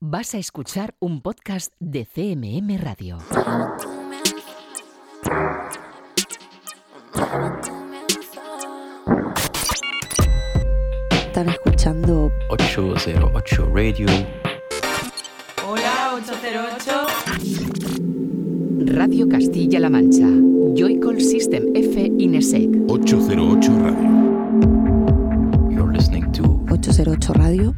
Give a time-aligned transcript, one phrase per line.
[0.00, 3.18] Vas a escuchar un podcast de CMM Radio.
[11.10, 14.06] Están escuchando 808 Radio.
[15.68, 17.06] Hola, 808.
[18.94, 20.28] Radio Castilla-La Mancha.
[20.76, 22.68] Joycall System F Inesec.
[22.88, 24.08] 808 Radio.
[25.70, 27.74] You're listening to 808 Radio.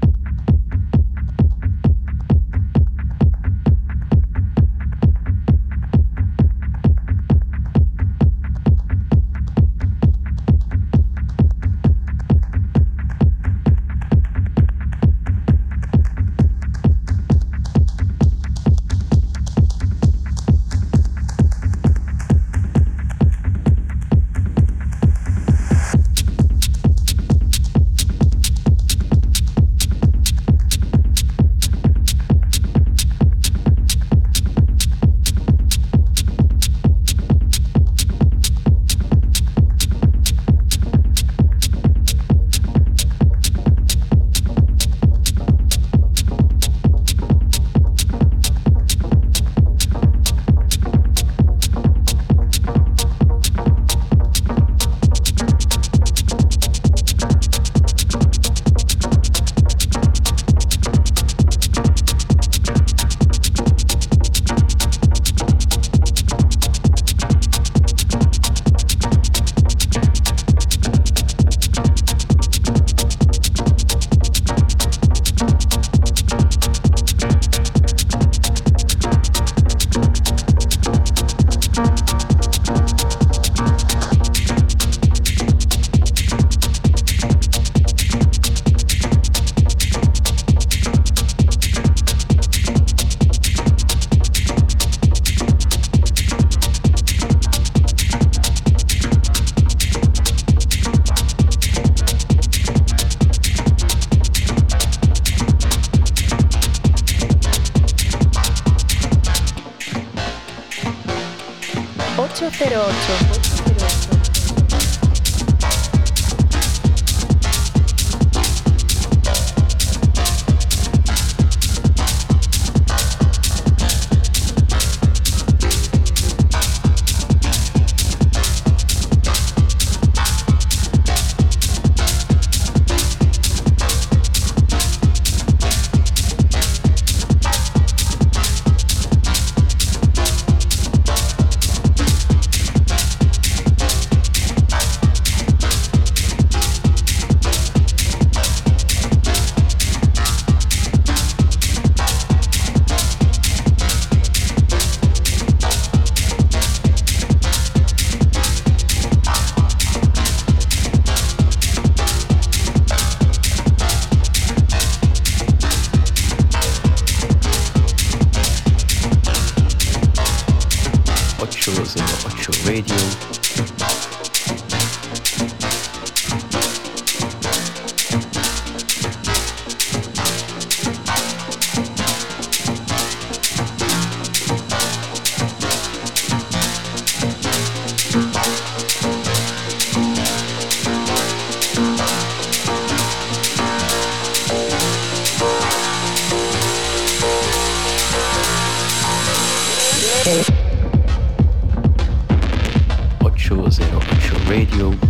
[203.21, 205.10] 808 Radio.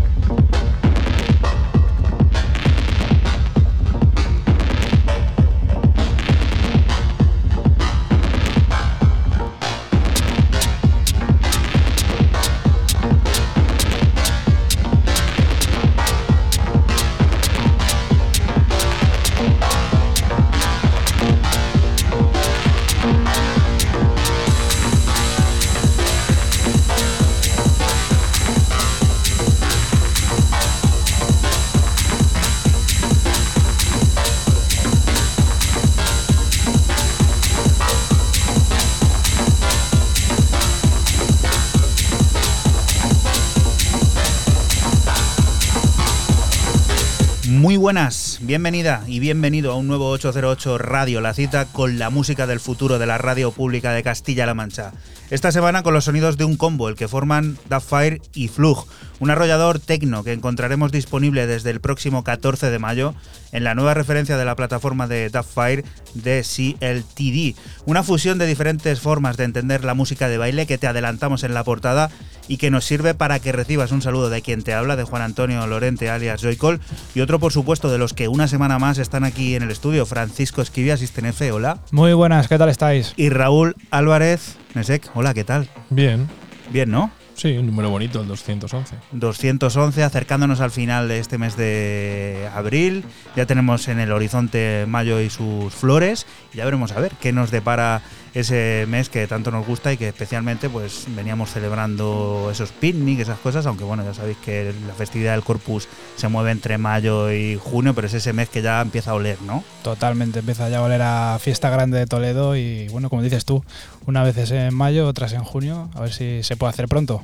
[47.90, 52.60] Buenas, bienvenida y bienvenido a un nuevo 808 Radio, la cita con la música del
[52.60, 54.92] futuro de la radio pública de Castilla-La Mancha.
[55.30, 57.56] Esta semana con los sonidos de un combo, el que forman
[57.86, 58.84] Fire y Flug,
[59.20, 63.14] un arrollador tecno que encontraremos disponible desde el próximo 14 de mayo
[63.52, 65.84] en la nueva referencia de la plataforma de Fire
[66.14, 67.56] de CLTD.
[67.86, 71.54] Una fusión de diferentes formas de entender la música de baile que te adelantamos en
[71.54, 72.10] la portada
[72.48, 75.22] y que nos sirve para que recibas un saludo de quien te habla, de Juan
[75.22, 76.80] Antonio Lorente alias Joycol,
[77.14, 80.06] y otro por supuesto de los que una semana más están aquí en el estudio,
[80.06, 81.78] Francisco Esquivia, Sistenefe, hola.
[81.92, 83.14] Muy buenas, ¿qué tal estáis?
[83.16, 85.68] Y Raúl Álvarez, Nesek, hola, ¿qué tal?
[85.90, 86.28] Bien.
[86.70, 87.10] Bien, ¿no?
[87.34, 88.96] Sí, un número bonito, el 211.
[89.12, 93.02] 211, acercándonos al final de este mes de abril.
[93.34, 96.26] Ya tenemos en el horizonte mayo y sus flores.
[96.52, 98.02] Ya veremos a ver qué nos depara
[98.34, 103.38] ese mes que tanto nos gusta y que especialmente pues veníamos celebrando esos picnics, esas
[103.38, 107.56] cosas, aunque bueno, ya sabéis que la festividad del Corpus se mueve entre mayo y
[107.56, 109.64] junio, pero es ese mes que ya empieza a oler, ¿no?
[109.82, 113.64] Totalmente, empieza ya a oler a fiesta grande de Toledo y bueno, como dices tú,
[114.06, 117.22] una vez es en mayo, otras en junio, a ver si se puede hacer pronto.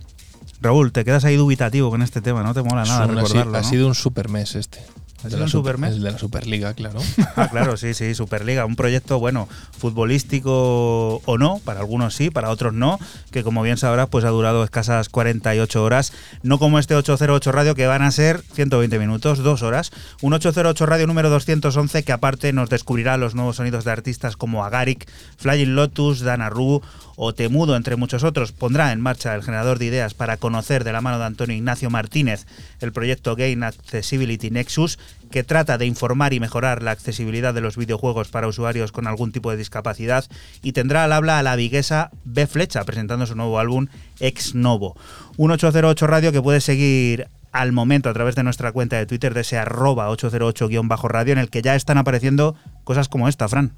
[0.60, 3.58] Raúl, te quedas ahí dubitativo con este tema, no te mola nada recordarlo.
[3.58, 4.80] Ha sido un super mes este.
[5.28, 7.00] De, la super, el de la Superliga, claro.
[7.36, 8.64] Ah, claro, sí, sí, Superliga.
[8.64, 12.98] Un proyecto, bueno, futbolístico o no, para algunos sí, para otros no,
[13.30, 16.12] que como bien sabrás, pues ha durado escasas 48 horas,
[16.42, 19.90] no como este 808 Radio, que van a ser 120 minutos, dos horas.
[20.22, 24.64] Un 808 Radio número 211, que aparte nos descubrirá los nuevos sonidos de artistas como
[24.64, 26.80] Agaric, Flying Lotus, Dana Rue
[27.16, 30.92] o Temudo, entre muchos otros, pondrá en marcha el generador de ideas para conocer de
[30.92, 32.46] la mano de Antonio Ignacio Martínez
[32.80, 34.98] el proyecto Gain Accessibility Nexus,
[35.30, 39.32] que trata de informar y mejorar la accesibilidad de los videojuegos para usuarios con algún
[39.32, 40.24] tipo de discapacidad,
[40.62, 43.88] y tendrá al habla a la viguesa B Flecha presentando su nuevo álbum
[44.20, 44.96] Ex Novo.
[45.36, 49.32] Un 808 Radio que puede seguir al momento a través de nuestra cuenta de Twitter
[49.32, 52.54] de ese arroba 808-radio en el que ya están apareciendo
[52.84, 53.72] cosas como esta, Fran.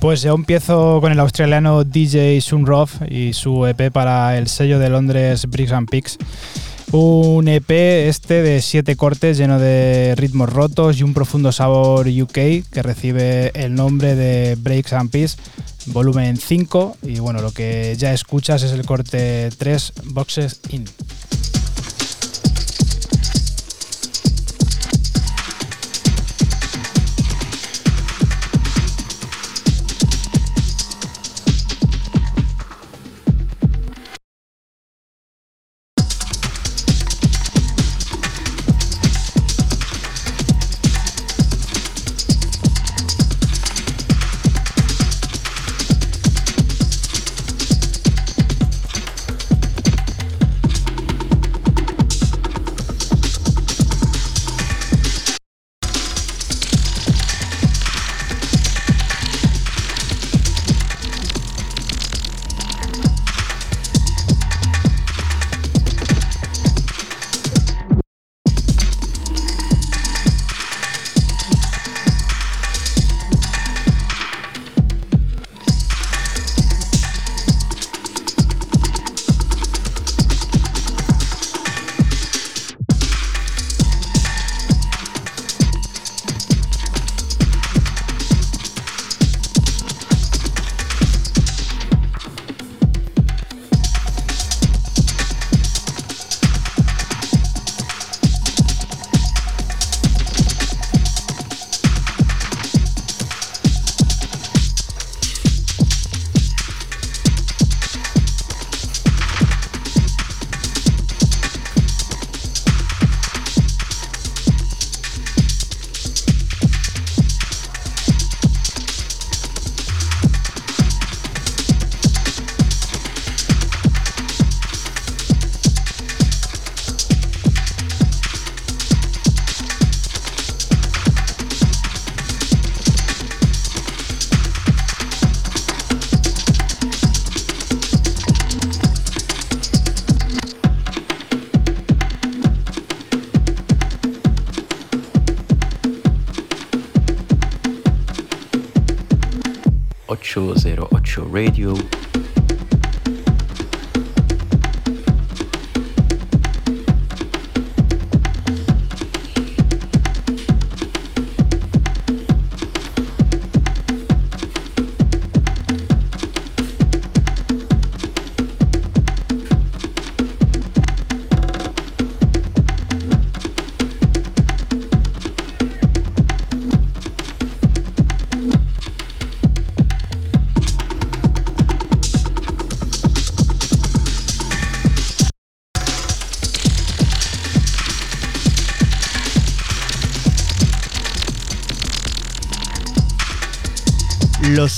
[0.00, 4.90] Pues yo empiezo con el australiano DJ Sunroff y su EP para el sello de
[4.90, 6.18] Londres Bricks and Picks.
[6.92, 12.32] Un EP este de siete cortes lleno de ritmos rotos y un profundo sabor UK
[12.32, 15.36] que recibe el nombre de Breaks and Peace,
[15.86, 16.96] volumen 5.
[17.02, 20.84] Y bueno, lo que ya escuchas es el corte 3 Boxes In.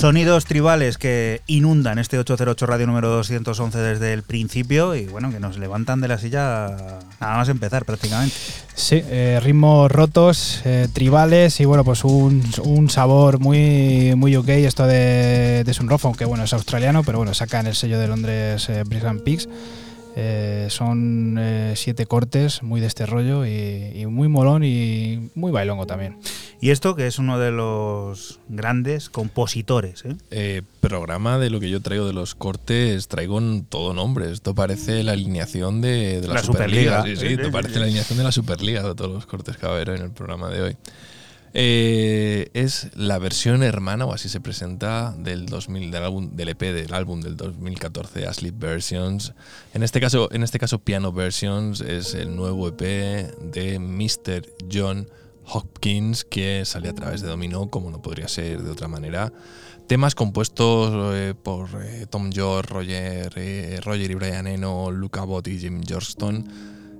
[0.03, 5.39] Sonidos tribales que inundan este 808 radio número 211 desde el principio y bueno, que
[5.39, 6.75] nos levantan de la silla
[7.21, 8.35] nada más empezar prácticamente.
[8.75, 14.49] Sí, eh, ritmos rotos, eh, tribales y bueno, pues un, un sabor muy, muy ok
[14.49, 18.09] esto de, de Sunrof, aunque bueno, es australiano, pero bueno, saca en el sello de
[18.09, 19.47] Londres eh, Bricks and Peaks.
[20.17, 25.87] Eh, son eh, siete cortes muy de este rollo y muy molón y muy bailongo
[25.87, 26.17] también.
[26.63, 30.05] Y esto que es uno de los grandes compositores.
[30.05, 30.15] ¿eh?
[30.31, 34.31] Eh, programa de lo que yo traigo de los cortes, traigo en todo nombre.
[34.31, 36.99] Esto parece la alineación de, de la, La Superliga.
[36.99, 37.19] Superliga.
[37.19, 39.73] Sí, sí, esto parece la alineación de la Superliga de todos los cortes que va
[39.73, 40.77] a haber en el programa de hoy.
[41.53, 46.61] Eh, es la versión hermana, o así se presenta, del 2000, del, álbum, del EP
[46.61, 49.33] del álbum del 2014, Asleep Versions.
[49.73, 54.47] En este caso, en este caso, Piano Versions es el nuevo EP de Mr.
[54.71, 55.09] John
[55.45, 59.31] Hopkins que sale a través de Domino, como no podría ser de otra manera.
[59.87, 65.47] Temas compuestos eh, por eh, Tom York, Roger, eh, Roger y Brian Eno, Luca Bott
[65.47, 66.47] y Jim Johnston,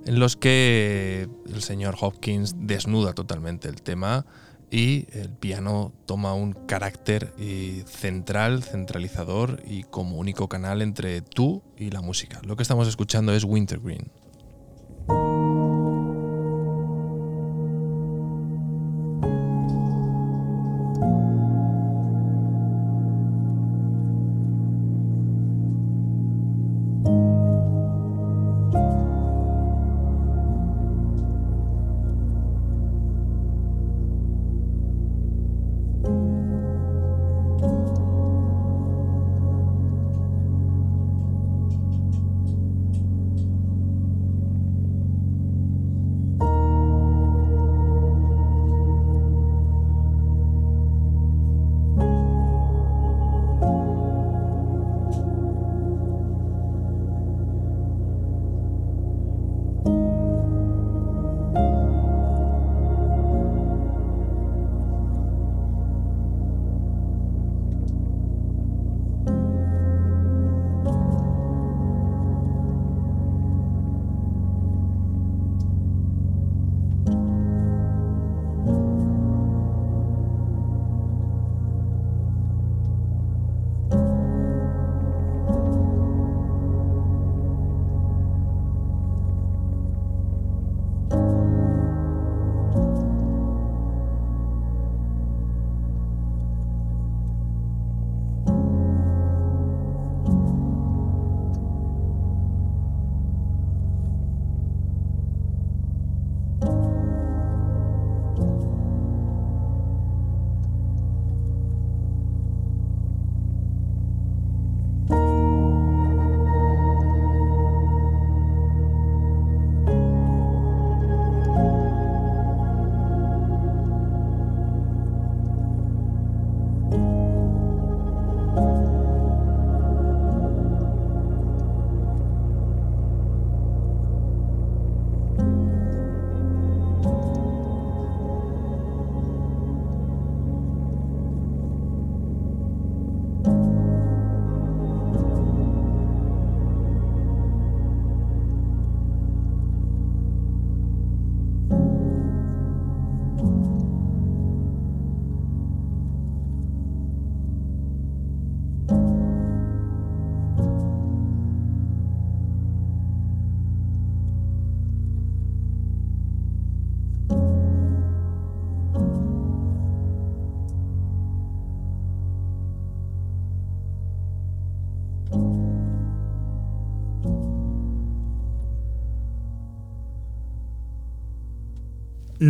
[0.06, 4.26] en los que el señor Hopkins desnuda totalmente el tema
[4.74, 11.62] y el piano toma un carácter eh, central, centralizador y como único canal entre tú
[11.76, 12.40] y la música.
[12.44, 14.10] Lo que estamos escuchando es Wintergreen.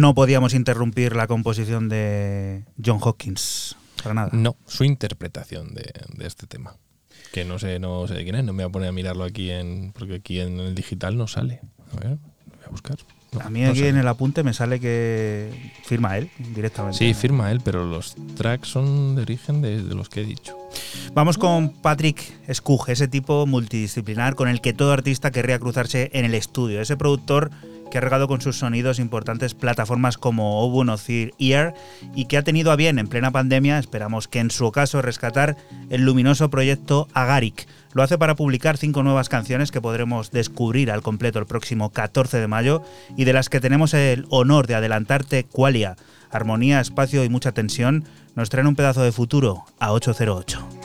[0.05, 3.75] No podíamos interrumpir la composición de John Hopkins.
[4.03, 4.29] Para nada.
[4.33, 6.77] No, su interpretación de, de este tema.
[7.33, 9.25] Que no sé, no sé de quién es, no me voy a poner a mirarlo
[9.25, 9.93] aquí en.
[9.95, 11.63] porque aquí en el digital no sale.
[11.97, 12.99] A ver, lo voy a buscar.
[13.33, 16.99] No, A mí aquí en el apunte me sale que firma él directamente.
[16.99, 20.55] Sí, firma él, pero los tracks son de origen de, de los que he dicho.
[21.15, 22.21] Vamos con Patrick
[22.53, 26.83] Skug, ese tipo multidisciplinar con el que todo artista querría cruzarse en el estudio.
[26.83, 27.51] Ese productor
[27.95, 30.97] que ha regado con sus sonidos importantes plataformas como Obun o
[31.39, 31.75] Ear
[32.13, 35.57] y que ha tenido a bien en plena pandemia, esperamos que en su caso rescatar
[35.91, 37.69] el luminoso proyecto Agaric.
[37.93, 42.41] Lo hace para publicar cinco nuevas canciones que podremos descubrir al completo el próximo 14
[42.41, 42.83] de mayo
[43.17, 45.95] y de las que tenemos el honor de adelantarte Qualia.
[46.33, 48.03] Armonía, espacio y mucha tensión
[48.35, 50.84] nos traen un pedazo de futuro a 808.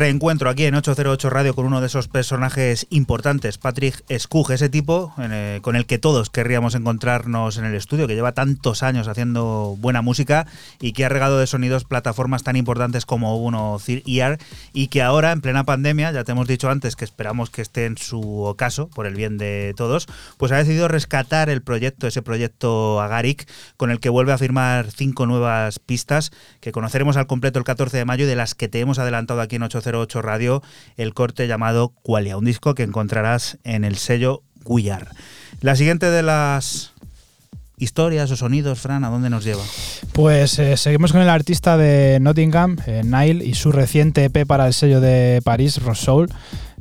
[0.00, 5.12] Encuentro aquí en 808 Radio con uno de esos personajes importantes, Patrick Skug, ese tipo
[5.18, 9.76] eh, con el que todos querríamos encontrarnos en el estudio, que lleva tantos años haciendo
[9.78, 10.46] buena música
[10.80, 14.38] y que ha regado de sonidos plataformas tan importantes como uno Ear
[14.72, 17.84] y que ahora en plena pandemia, ya te hemos dicho antes que esperamos que esté
[17.84, 20.06] en su ocaso, por el bien de todos,
[20.38, 24.90] pues ha decidido rescatar el proyecto, ese proyecto Agaric, con el que vuelve a firmar
[24.90, 28.68] cinco nuevas pistas que conoceremos al completo el 14 de mayo y de las que
[28.68, 30.62] te hemos adelantado aquí en 808 Radio
[30.96, 35.08] el corte llamado Qualia, un disco que encontrarás en el sello Guyar.
[35.60, 36.92] La siguiente de las
[37.78, 39.62] historias o sonidos, Fran, ¿a dónde nos lleva?
[40.12, 44.66] Pues eh, seguimos con el artista de Nottingham, eh, Nile, y su reciente EP para
[44.66, 46.28] el sello de París, Rosoul.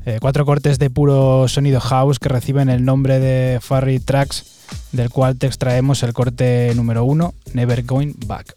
[0.06, 4.46] Eh, cuatro cortes de puro sonido house que reciben el nombre de Furry Tracks,
[4.92, 8.56] del cual te extraemos el corte número uno, Never Going Back.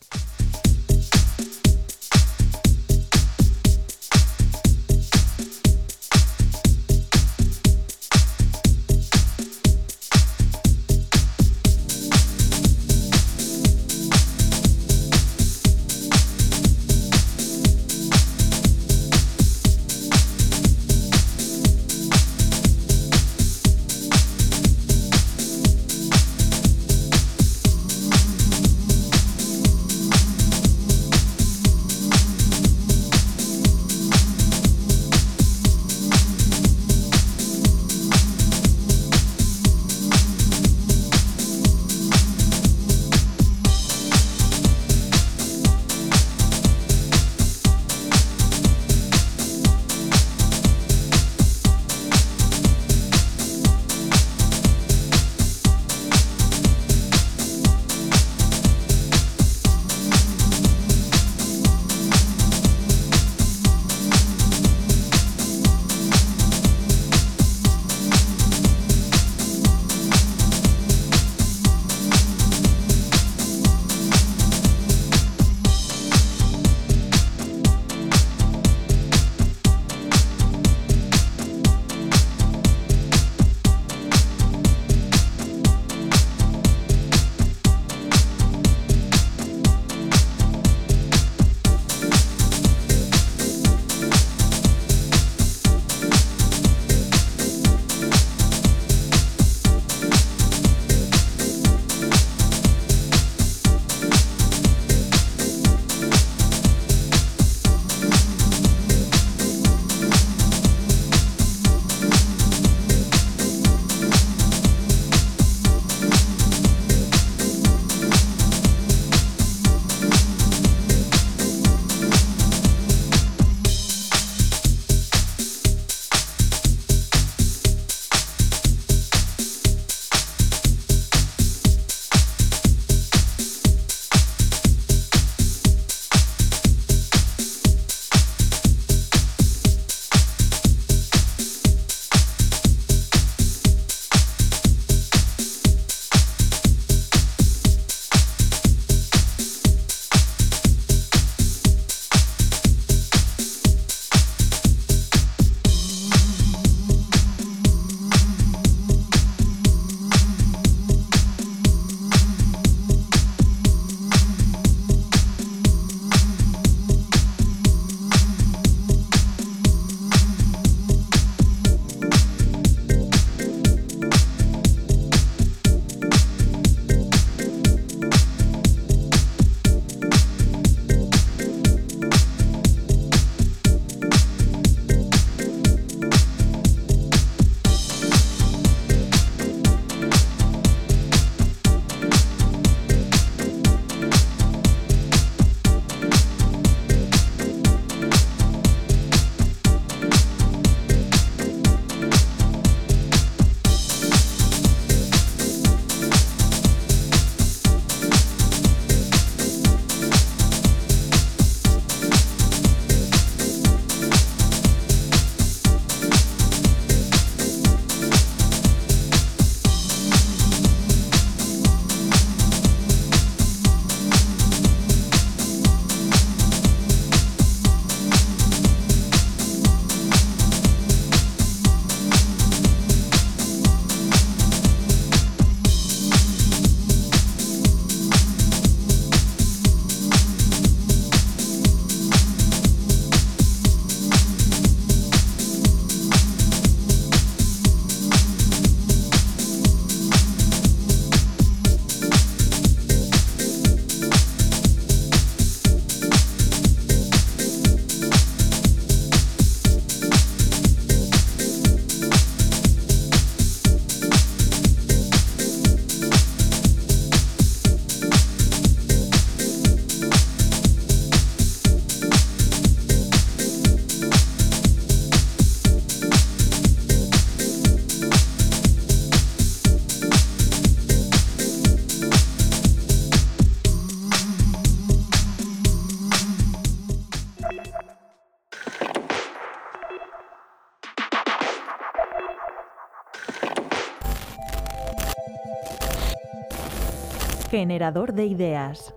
[297.54, 298.92] Generador de ideas.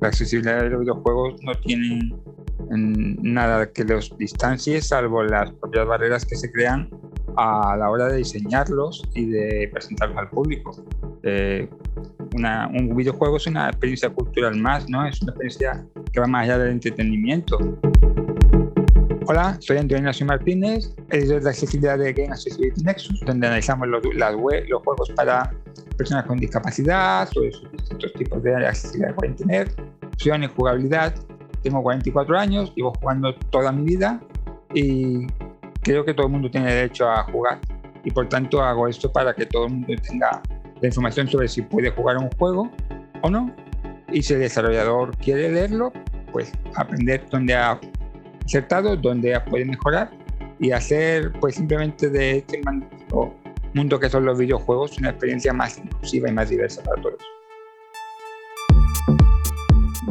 [0.00, 2.12] La accesibilidad de los videojuegos no tiene
[2.68, 6.90] nada que los distancie, salvo las propias barreras que se crean
[7.36, 10.72] a la hora de diseñarlos y de presentarlos al público.
[11.22, 11.68] Eh,
[12.34, 15.06] un videojuego es una experiencia cultural más, ¿no?
[15.06, 17.58] Es una experiencia que va más allá del entretenimiento.
[19.28, 24.02] Hola, soy Antonio Ignacio Martínez, editor de accesibilidad de Game Accessibility Nexus, donde analizamos los,
[24.16, 25.52] las web, los juegos para
[25.96, 29.68] personas con discapacidad, sobre sus distintos tipos de accesibilidad que pueden tener,
[30.06, 31.14] opciones, jugabilidad.
[31.62, 34.20] Tengo 44 años, llevo jugando toda mi vida
[34.74, 35.26] y
[35.82, 37.58] creo que todo el mundo tiene derecho a jugar.
[38.04, 40.42] Y por tanto hago esto para que todo el mundo tenga
[40.80, 42.70] la información sobre si puede jugar un juego
[43.22, 43.54] o no.
[44.12, 45.92] Y si el desarrollador quiere leerlo,
[46.32, 47.80] pues aprender dónde ha
[48.44, 50.10] acertado, donde puede mejorar
[50.58, 52.60] y hacer pues simplemente de este
[53.76, 57.20] mundo que son los videojuegos una experiencia más inclusiva y más diversa para todos.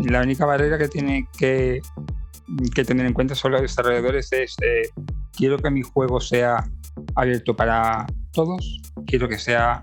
[0.06, 1.82] La única barrera que tiene que,
[2.86, 4.90] tener en cuenta son los desarrolladores es eh,
[5.36, 6.64] quiero que mi juego sea
[7.16, 9.82] abierto para todos, quiero que sea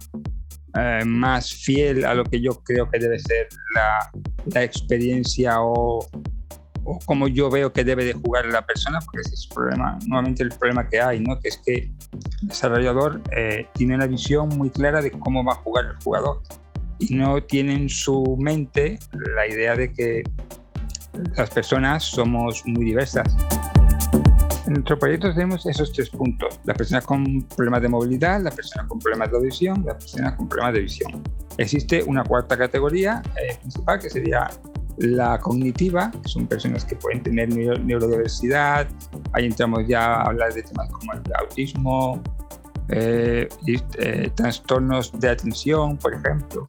[0.78, 4.10] eh, más fiel a lo que yo creo que debe ser la,
[4.46, 6.06] la experiencia o
[6.84, 9.98] o como yo veo que debe de jugar la persona, porque ese es el problema,
[10.06, 11.38] nuevamente el problema que hay, ¿no?
[11.40, 15.56] que es que el desarrollador eh, tiene una visión muy clara de cómo va a
[15.56, 16.42] jugar el jugador
[16.98, 18.98] y no tiene en su mente
[19.34, 20.22] la idea de que
[21.36, 23.36] las personas somos muy diversas.
[24.66, 26.60] En nuestro proyecto tenemos esos tres puntos.
[26.64, 30.48] Las personas con problemas de movilidad, las personas con problemas de audición, las personas con
[30.48, 31.22] problemas de visión.
[31.58, 34.48] Existe una cuarta categoría eh, principal que sería
[34.98, 38.88] la cognitiva, que son personas que pueden tener neurodiversidad,
[39.32, 42.22] ahí entramos ya a hablar de temas como el autismo,
[42.88, 46.68] eh, eh, trastornos de atención, por ejemplo.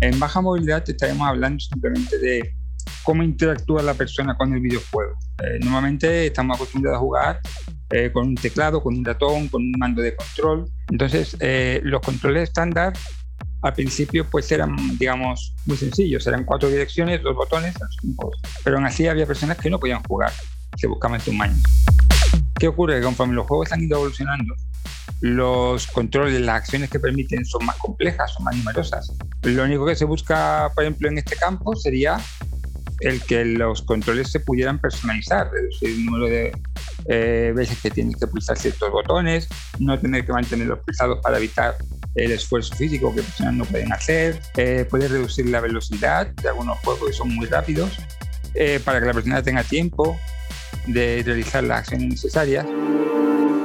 [0.00, 2.54] En baja movilidad estaremos hablando simplemente de
[3.04, 5.12] cómo interactúa la persona con el videojuego.
[5.42, 7.40] Eh, normalmente estamos acostumbrados a jugar
[8.14, 10.64] con un teclado, con un ratón, con un mando de control.
[10.90, 11.36] Entonces,
[11.82, 12.94] los controles estándar
[13.62, 17.74] al principio pues eran, digamos, muy sencillos, eran cuatro direcciones, dos botones,
[18.64, 20.32] pero aún así había personas que no podían jugar,
[20.76, 21.56] se buscaban su maña.
[22.58, 22.98] ¿Qué ocurre?
[22.98, 24.54] Que conforme los juegos han ido evolucionando,
[25.20, 29.12] los controles, las acciones que permiten son más complejas, son más numerosas.
[29.42, 32.18] Lo único que se busca, por ejemplo, en este campo sería
[33.00, 36.52] el que los controles se pudieran personalizar, reducir el número de
[37.06, 39.48] eh, veces que tienes que pulsar ciertos botones,
[39.78, 41.76] no tener que mantenerlos pulsados para evitar
[42.14, 46.78] el esfuerzo físico que personas no pueden hacer, eh, puede reducir la velocidad de algunos
[46.80, 47.98] juegos que son muy rápidos,
[48.54, 50.18] eh, para que la persona tenga tiempo
[50.86, 52.66] de realizar las acciones necesarias.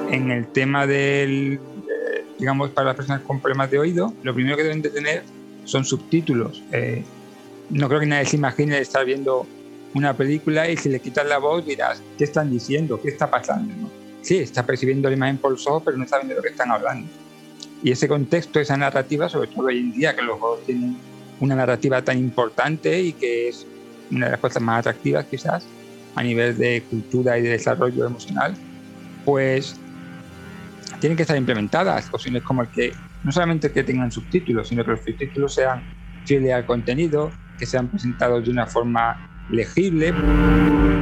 [0.10, 4.55] En el tema del, eh, digamos, para las personas con problemas de oído, lo primero
[4.55, 5.23] que deben de tener
[5.65, 6.63] son subtítulos.
[7.69, 9.45] no creo que nadie se imagine estar viendo
[9.93, 13.01] una película y si le quitas la voz dirás, ¿qué están diciendo?
[13.01, 13.73] ¿Qué está pasando?
[14.21, 16.71] Sí, está percibiendo la imagen por los ojos, pero no está viendo lo que están
[16.71, 17.10] hablando.
[17.84, 20.98] Y ese contexto, esa narrativa, sobre todo hoy en día que los juegos tienen
[21.40, 23.66] una narrativa tan importante y que es
[24.12, 25.68] una de las cosas más atractivas quizás
[26.16, 28.56] a nivel de cultura y de desarrollo emocional,
[29.24, 29.76] pues
[31.00, 34.92] tienen que estar implementadas opciones como el que no solamente que tengan subtítulos, sino que
[34.92, 35.84] los subtítulos sean
[36.26, 39.18] fieles al contenido, que sean presentados de una forma
[39.50, 40.13] legible.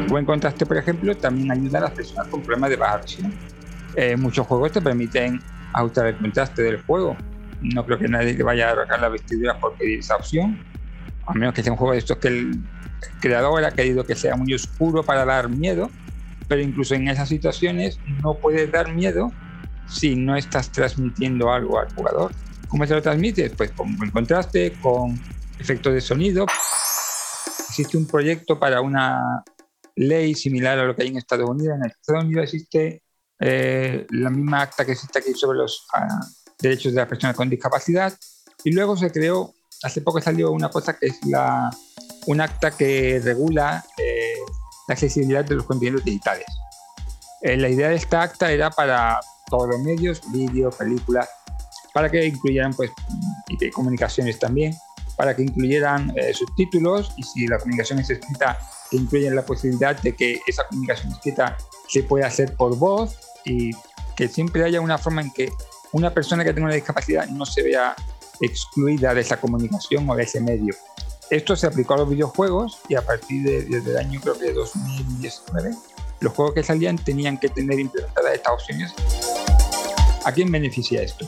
[0.08, 3.34] Buen contraste, por ejemplo, también ayuda a las personas con problemas de baja visión.
[3.96, 5.40] Eh, muchos juegos te permiten
[5.76, 7.18] ajustar el contraste del juego.
[7.62, 10.64] No creo que nadie te vaya a arrancar la vestidura por pedir esa opción,
[11.26, 12.60] a menos que sea un juego de estos que el
[13.20, 15.90] creador ha querido que sea muy oscuro para dar miedo,
[16.48, 19.32] pero incluso en esas situaciones no puedes dar miedo
[19.88, 22.32] si no estás transmitiendo algo al jugador.
[22.68, 23.54] ¿Cómo se lo transmites?
[23.56, 25.20] Pues con el contraste, con
[25.60, 26.46] efectos de sonido.
[27.70, 29.44] Existe un proyecto para una
[29.96, 31.78] ley similar a lo que hay en Estados Unidos.
[31.78, 33.02] En Estados Unidos existe
[33.40, 36.08] eh, la misma acta que existe aquí sobre los ah,
[36.60, 38.14] derechos de las personas con discapacidad.
[38.64, 41.70] Y luego se creó, hace poco salió una cosa que es la,
[42.28, 44.36] un acta que regula eh,
[44.88, 46.46] la accesibilidad de los contenidos digitales.
[47.42, 49.20] Eh, la idea de esta acta era para
[49.50, 51.30] todos los medios, vídeo, películas,
[51.94, 52.92] para que incluyeran pues,
[53.48, 54.74] y comunicaciones también,
[55.18, 58.58] para que incluyeran subtítulos y si la comunicación es escrita,
[58.90, 63.72] que incluyan la posibilidad de que esa comunicación escrita se pueda hacer por voz y
[64.16, 65.52] que siempre haya una forma en que
[65.92, 67.96] una persona que tenga una discapacidad no se vea
[68.42, 70.76] excluida de esa comunicación o de ese medio.
[71.30, 74.52] Esto se aplicó a los videojuegos y a partir de, desde el año creo que
[74.52, 75.74] 2019
[76.22, 78.94] los juegos que salían tenían que tener implementadas estas opciones.
[80.24, 81.28] ¿A quién beneficia esto?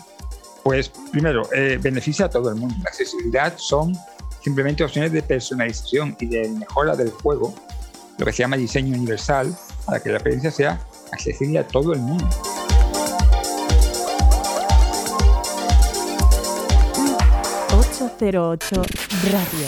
[0.64, 2.76] Pues primero, eh, beneficia a todo el mundo.
[2.84, 3.96] La accesibilidad son
[4.44, 7.54] simplemente opciones de personalización y de mejora del juego,
[8.18, 12.00] lo que se llama diseño universal, para que la experiencia sea accesible a todo el
[12.00, 12.28] mundo.
[18.20, 18.82] ...808
[19.32, 19.68] Radio.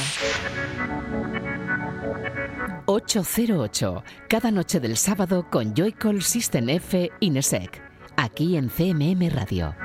[2.86, 7.82] 808, cada noche del sábado con Joycall System F Inesec,
[8.17, 9.75] aquí en CMM Radio.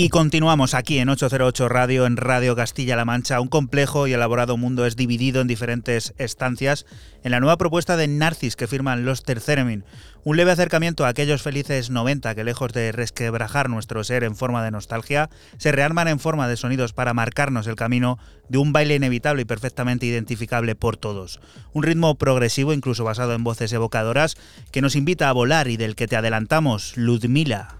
[0.00, 3.40] Y continuamos aquí en 808 Radio, en Radio Castilla-La Mancha.
[3.40, 6.86] Un complejo y elaborado mundo es dividido en diferentes estancias
[7.24, 9.84] en la nueva propuesta de Narcis que firman los Terceremin.
[10.22, 14.62] Un leve acercamiento a aquellos felices 90 que lejos de resquebrajar nuestro ser en forma
[14.62, 18.94] de nostalgia, se rearman en forma de sonidos para marcarnos el camino de un baile
[18.94, 21.40] inevitable y perfectamente identificable por todos.
[21.72, 24.36] Un ritmo progresivo, incluso basado en voces evocadoras,
[24.70, 27.74] que nos invita a volar y del que te adelantamos, Ludmila.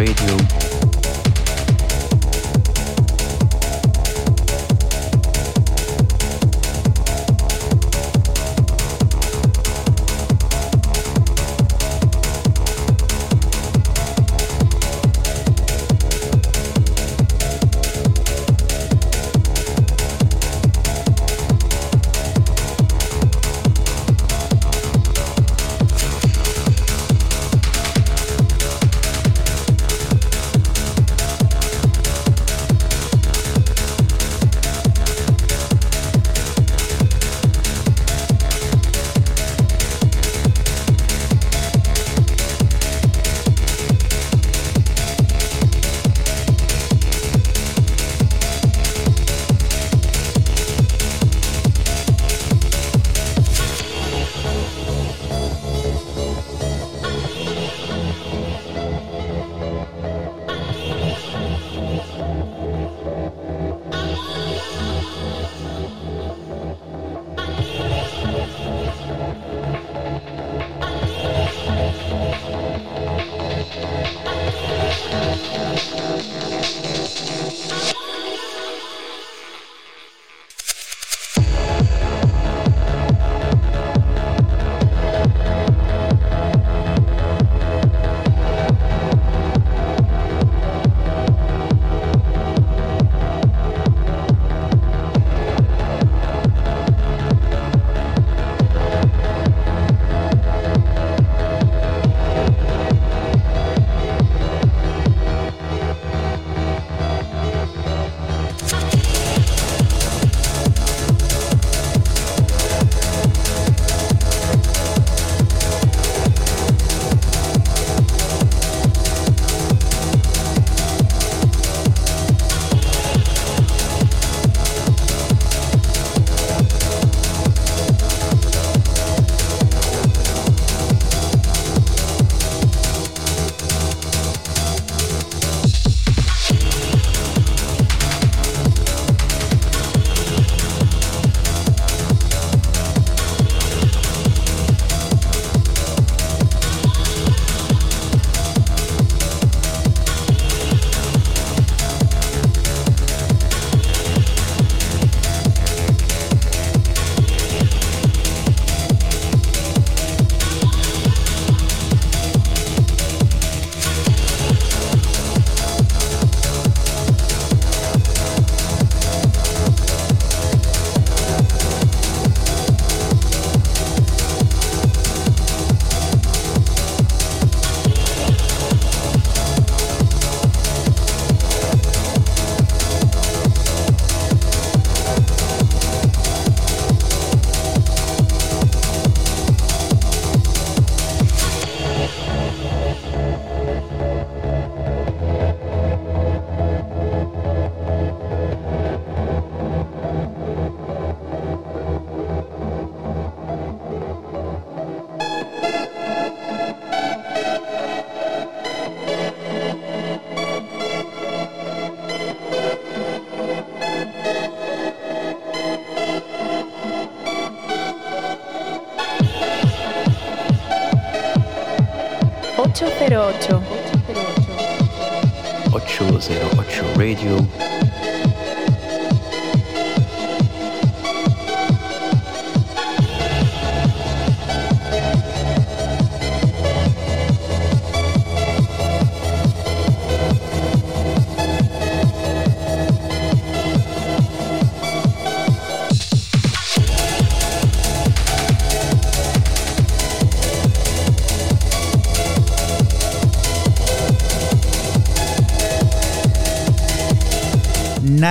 [0.00, 0.59] Radio.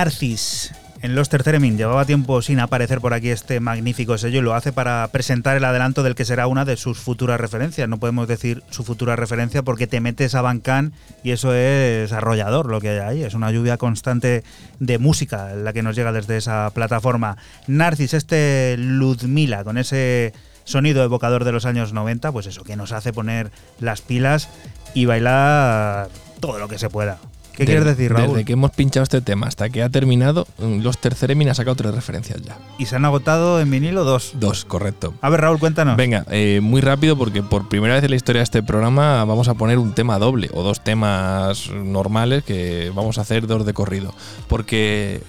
[0.00, 0.72] Narcis.
[1.02, 4.72] En los Terceremin llevaba tiempo sin aparecer por aquí este magnífico sello y lo hace
[4.72, 7.86] para presentar el adelanto del que será una de sus futuras referencias.
[7.86, 12.70] No podemos decir su futura referencia porque te metes a Bancan y eso es arrollador
[12.70, 13.22] lo que hay ahí.
[13.22, 14.42] Es una lluvia constante
[14.78, 17.36] de música la que nos llega desde esa plataforma.
[17.66, 20.32] Narcis, este Ludmila con ese
[20.64, 24.48] sonido evocador de los años 90, pues eso, que nos hace poner las pilas
[24.94, 26.08] y bailar
[26.40, 27.18] todo lo que se pueda.
[27.60, 28.28] ¿Qué De- quieres decir, Raúl?
[28.30, 31.76] Desde que hemos pinchado este tema hasta que ha terminado, mm, los Terceremin ha sacado
[31.76, 32.56] tres referencias ya.
[32.78, 34.32] ¿Y se han agotado en vinilo dos?
[34.40, 35.12] Dos, correcto.
[35.20, 35.98] A ver, Raúl, cuéntanos.
[35.98, 39.48] Venga, eh, muy rápido porque por primera vez en la historia de este programa vamos
[39.48, 43.74] a poner un tema doble o dos temas normales que vamos a hacer dos de
[43.74, 44.14] corrido.
[44.48, 45.20] Porque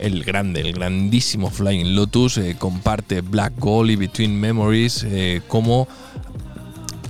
[0.00, 5.86] el grande, el grandísimo Flying Lotus eh, comparte Black Gold y Between Memories eh, como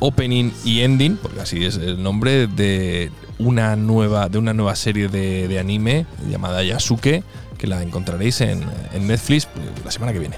[0.01, 5.09] opening y ending, porque así es el nombre de una nueva, de una nueva serie
[5.09, 7.23] de, anime llamada Yasuke,
[7.59, 8.61] que la encontraréis en,
[9.01, 9.49] Netflix eh,
[9.85, 10.37] la semana que viene.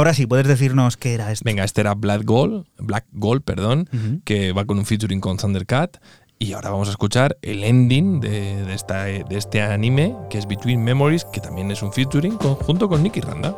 [0.00, 1.42] Ahora sí, puedes decirnos qué era esto.
[1.44, 3.86] Venga, este era Black Gold, Black Gold, perdón,
[4.24, 5.98] que va con un featuring con Thundercat.
[6.38, 10.46] Y ahora vamos a escuchar el ending de, de esta, de este anime, que es
[10.48, 13.54] Between Memories, que también es un featuring con- junto con Nicky Randa.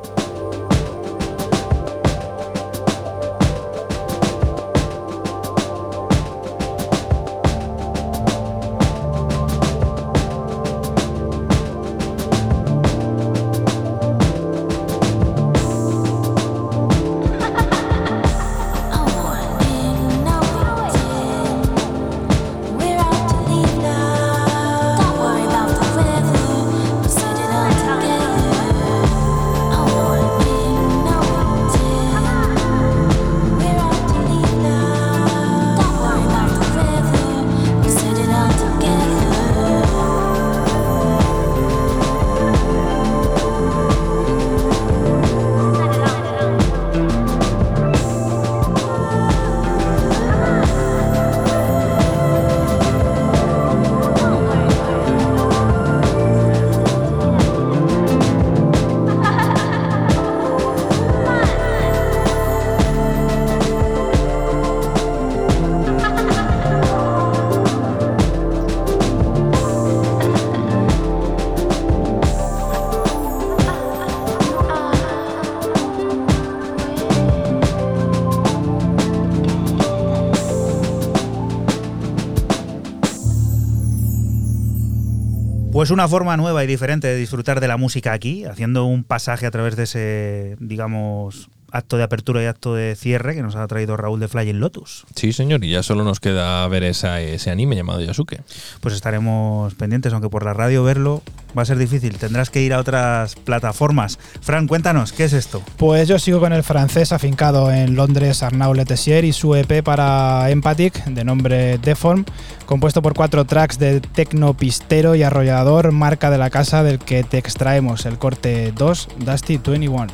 [85.93, 89.51] Una forma nueva y diferente de disfrutar de la música aquí, haciendo un pasaje a
[89.51, 93.97] través de ese, digamos, acto de apertura y acto de cierre que nos ha traído
[93.97, 95.07] Raúl de Flying Lotus.
[95.16, 98.43] Sí, señor, y ya solo nos queda ver esa- ese anime llamado Yasuke.
[98.82, 101.22] Pues estaremos pendientes, aunque por la radio verlo
[101.57, 102.18] va a ser difícil.
[102.18, 104.18] Tendrás que ir a otras plataformas.
[104.43, 105.62] Fran, cuéntanos, ¿qué es esto?
[105.78, 110.51] Pues yo sigo con el francés afincado en Londres Arnaud Letessier y su EP para
[110.51, 112.26] Empathic, de nombre Deform,
[112.72, 117.22] compuesto por cuatro tracks de tecno pistero y arrollador, marca de la casa del que
[117.22, 120.06] te extraemos el corte 2, Dusty 21.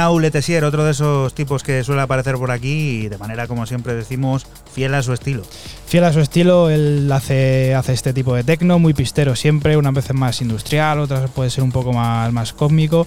[0.00, 3.66] Arnau Letessier, otro de esos tipos que suele aparecer por aquí y de manera, como
[3.66, 5.42] siempre decimos, fiel a su estilo.
[5.86, 9.92] Fiel a su estilo, él hace, hace este tipo de tecno, muy pistero siempre, unas
[9.92, 13.06] veces más industrial, otras puede ser un poco más, más cósmico.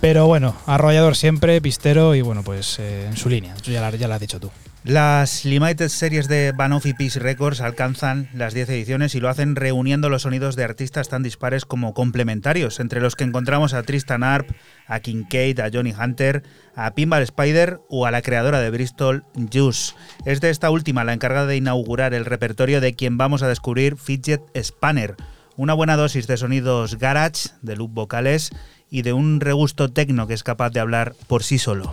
[0.00, 4.08] Pero bueno, arrollador siempre, pistero y bueno, pues eh, en su línea, ya la, ya
[4.08, 4.50] la has dicho tú.
[4.84, 9.56] Las Limited Series de Banoff y Peace Records alcanzan las 10 ediciones y lo hacen
[9.56, 14.22] reuniendo los sonidos de artistas tan dispares como complementarios, entre los que encontramos a Tristan
[14.22, 14.50] Arp,
[14.86, 16.42] a Kincaid, a Johnny Hunter,
[16.74, 19.94] a Pinball Spider o a la creadora de Bristol, Juice.
[20.24, 23.96] Es de esta última la encargada de inaugurar el repertorio de quien vamos a descubrir
[23.96, 25.16] Fidget Spanner,
[25.56, 28.50] una buena dosis de sonidos garage, de loop vocales
[28.90, 31.90] y de un regusto tecno que es capaz de hablar por sí solo.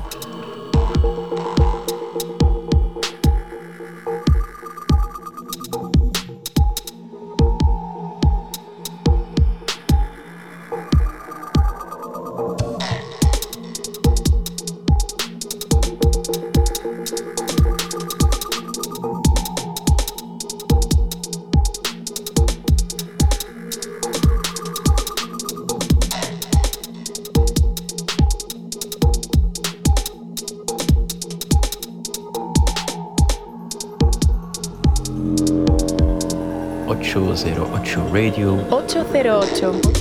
[38.41, 39.21] Radio 808.
[39.61, 40.00] 808.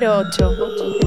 [0.00, 0.99] número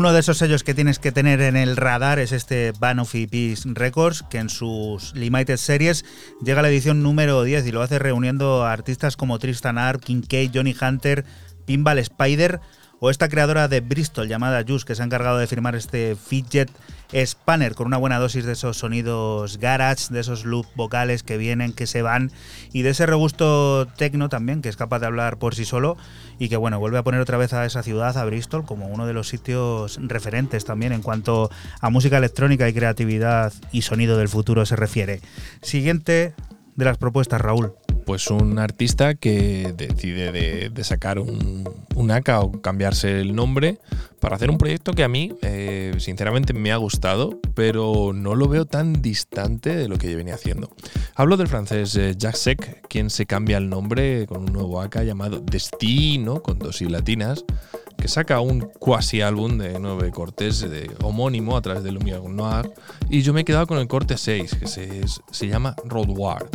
[0.00, 3.68] Uno de esos sellos que tienes que tener en el radar es este Banofy Peace
[3.74, 6.06] Records, que en sus Limited Series
[6.42, 10.02] llega a la edición número 10 y lo hace reuniendo a artistas como Tristan Arp,
[10.02, 11.26] Kincaid, Johnny Hunter,
[11.66, 12.60] Pinball Spider
[12.98, 16.70] o esta creadora de Bristol llamada Juice, que se ha encargado de firmar este Fidget
[17.12, 21.72] Spanner con una buena dosis de esos sonidos garage, de esos loop vocales que vienen,
[21.72, 22.30] que se van
[22.72, 25.96] y de ese robusto techno también que es capaz de hablar por sí solo
[26.38, 29.06] y que bueno, vuelve a poner otra vez a esa ciudad, a Bristol, como uno
[29.06, 31.50] de los sitios referentes también en cuanto
[31.80, 35.20] a música electrónica y creatividad y sonido del futuro se refiere.
[35.62, 36.34] Siguiente
[36.76, 37.74] de las propuestas, Raúl
[38.10, 41.62] pues un artista que decide de, sacar un,
[41.94, 43.78] un, o cambiarse el nombre
[44.18, 48.48] para hacer un proyecto que a mí, eh, sinceramente, me ha gustado, pero no lo
[48.48, 50.70] veo tan distante de lo que yo venía haciendo.
[51.14, 55.02] Hablo del francés eh, Jacques Sec, quien se cambia el nombre con un nuevo AK
[55.02, 57.44] llamado Destino, con dos y latinas,
[57.96, 62.72] que saca un cuasi álbum de nueve cortes de homónimo a través de Lumia Noir
[63.08, 66.48] y yo me he quedado con el corte 6 que se, se llama Road War.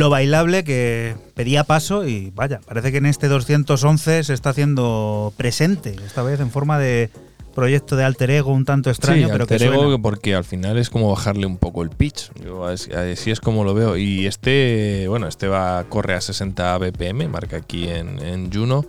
[0.00, 5.32] Lo bailable que pedía paso y vaya, parece que en este 211 se está haciendo
[5.36, 7.10] presente, esta vez en forma de
[7.54, 10.78] proyecto de alter ego un tanto extraño, sí, pero alter que ego porque al final
[10.78, 12.30] es como bajarle un poco el pitch.
[12.42, 13.96] Yo así, así es como lo veo.
[13.96, 18.86] Y este, bueno, este va corre a 60 BPM, marca aquí en, en Juno.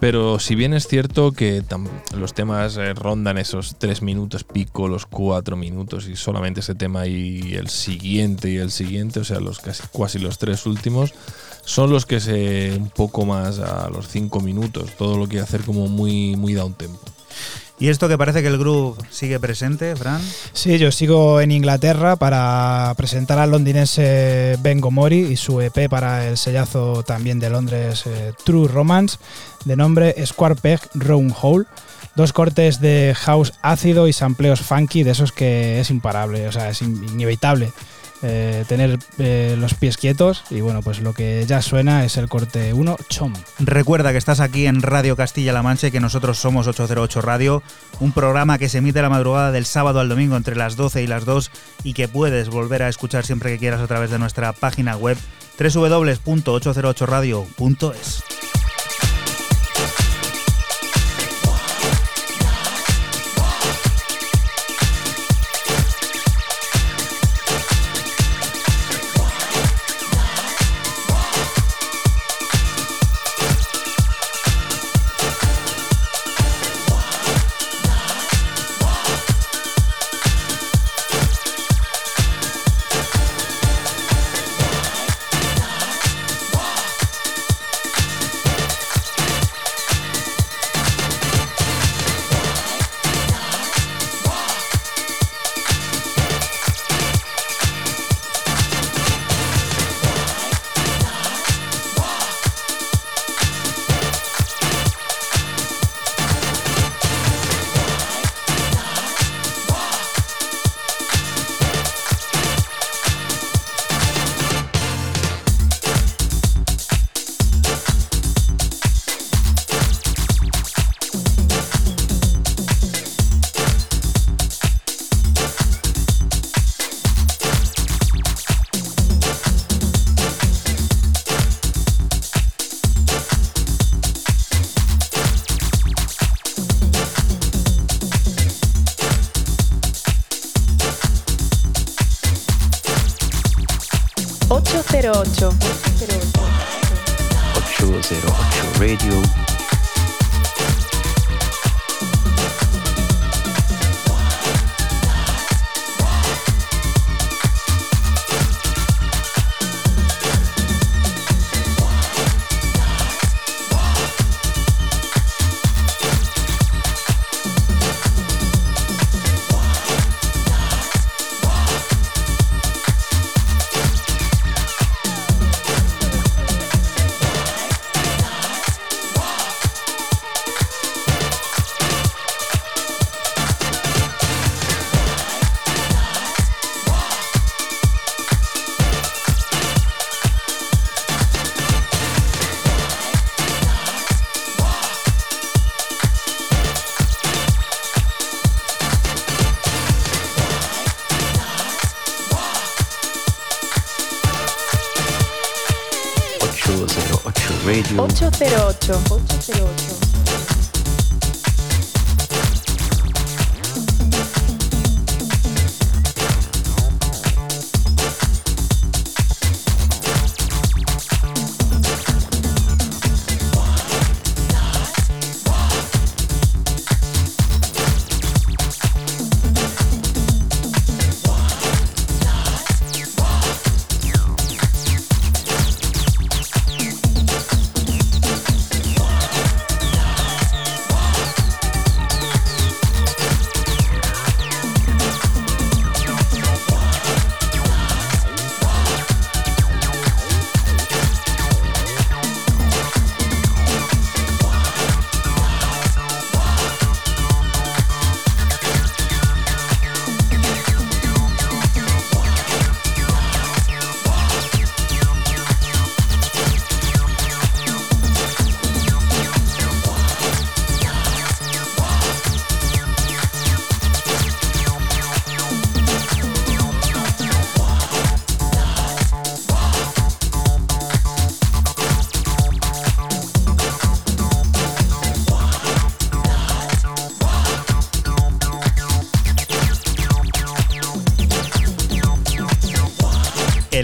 [0.00, 1.62] Pero si bien es cierto que
[2.16, 7.06] los temas eh, rondan esos 3 minutos pico, los 4 minutos, y solamente ese tema
[7.06, 11.14] y el siguiente y el siguiente, o sea, los casi, casi los tres últimos,
[11.64, 14.90] son los que se un poco más a los 5 minutos.
[14.96, 16.74] Todo lo que hacer como muy, muy down.
[17.84, 20.18] ¿Y esto que parece que el groove sigue presente, Fran?
[20.54, 26.26] Sí, yo sigo en Inglaterra para presentar al londinense Ben Gomori y su EP para
[26.26, 29.18] el sellazo también de Londres eh, True Romance,
[29.66, 31.66] de nombre Square Peg Round Hole.
[32.16, 36.70] Dos cortes de house ácido y sampleos funky, de esos que es imparable, o sea,
[36.70, 37.70] es inevitable.
[38.22, 42.28] Eh, tener eh, los pies quietos y bueno, pues lo que ya suena es el
[42.28, 43.34] corte 1, Chom.
[43.58, 47.62] Recuerda que estás aquí en Radio Castilla-La Mancha y que nosotros somos 808 Radio,
[48.00, 51.06] un programa que se emite la madrugada del sábado al domingo entre las 12 y
[51.06, 51.50] las 2
[51.82, 55.18] y que puedes volver a escuchar siempre que quieras a través de nuestra página web
[55.58, 58.53] www.808radio.es.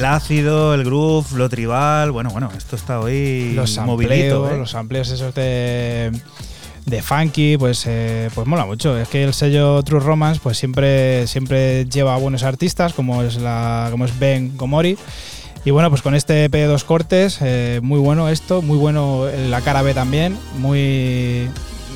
[0.05, 2.13] ácido, el groove, lo tribal.
[2.13, 4.49] Bueno, bueno, esto está hoy los movilito.
[4.51, 4.57] ¿eh?
[4.57, 6.13] Los amplios esos de,
[6.87, 8.97] de funky, pues, eh, pues mola mucho.
[8.97, 13.37] Es que el sello True Romance pues siempre, siempre lleva a buenos artistas, como es,
[13.37, 14.97] la, como es Ben Gomori.
[15.65, 19.27] Y bueno, pues con este EP de dos cortes, eh, muy bueno esto, muy bueno
[19.49, 21.49] la cara B también, muy,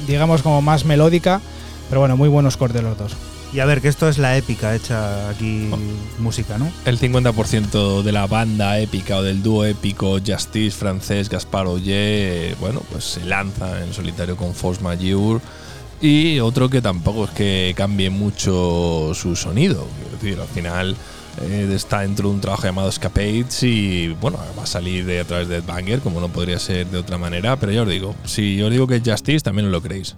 [0.06, 1.40] digamos, como más melódica,
[1.88, 3.16] pero bueno, muy buenos cortes los dos.
[3.54, 5.78] Y a ver, que esto es la épica hecha aquí oh.
[6.20, 6.72] música, ¿no?
[6.84, 12.82] El 50% de la banda épica o del dúo épico Justice francés Gaspar Oye, bueno,
[12.90, 15.40] pues se lanza en solitario con Force Majeure.
[16.00, 19.86] Y otro que tampoco es que cambie mucho su sonido.
[20.06, 20.96] Es decir, al final
[21.42, 25.24] eh, está dentro de un trabajo llamado Escapades y bueno, va a salir de, a
[25.24, 27.54] través de Banger, como no podría ser de otra manera.
[27.54, 30.16] Pero ya os digo, si yo os digo que es Justice, también lo creéis.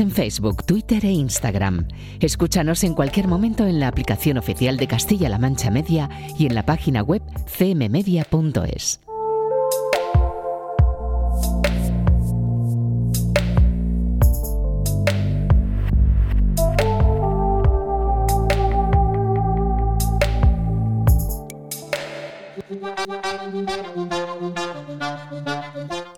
[0.00, 1.86] En Facebook, Twitter e Instagram.
[2.20, 6.64] Escúchanos en cualquier momento en la aplicación oficial de Castilla-La Mancha Media y en la
[6.64, 7.22] página web
[7.58, 9.00] cmmedia.es.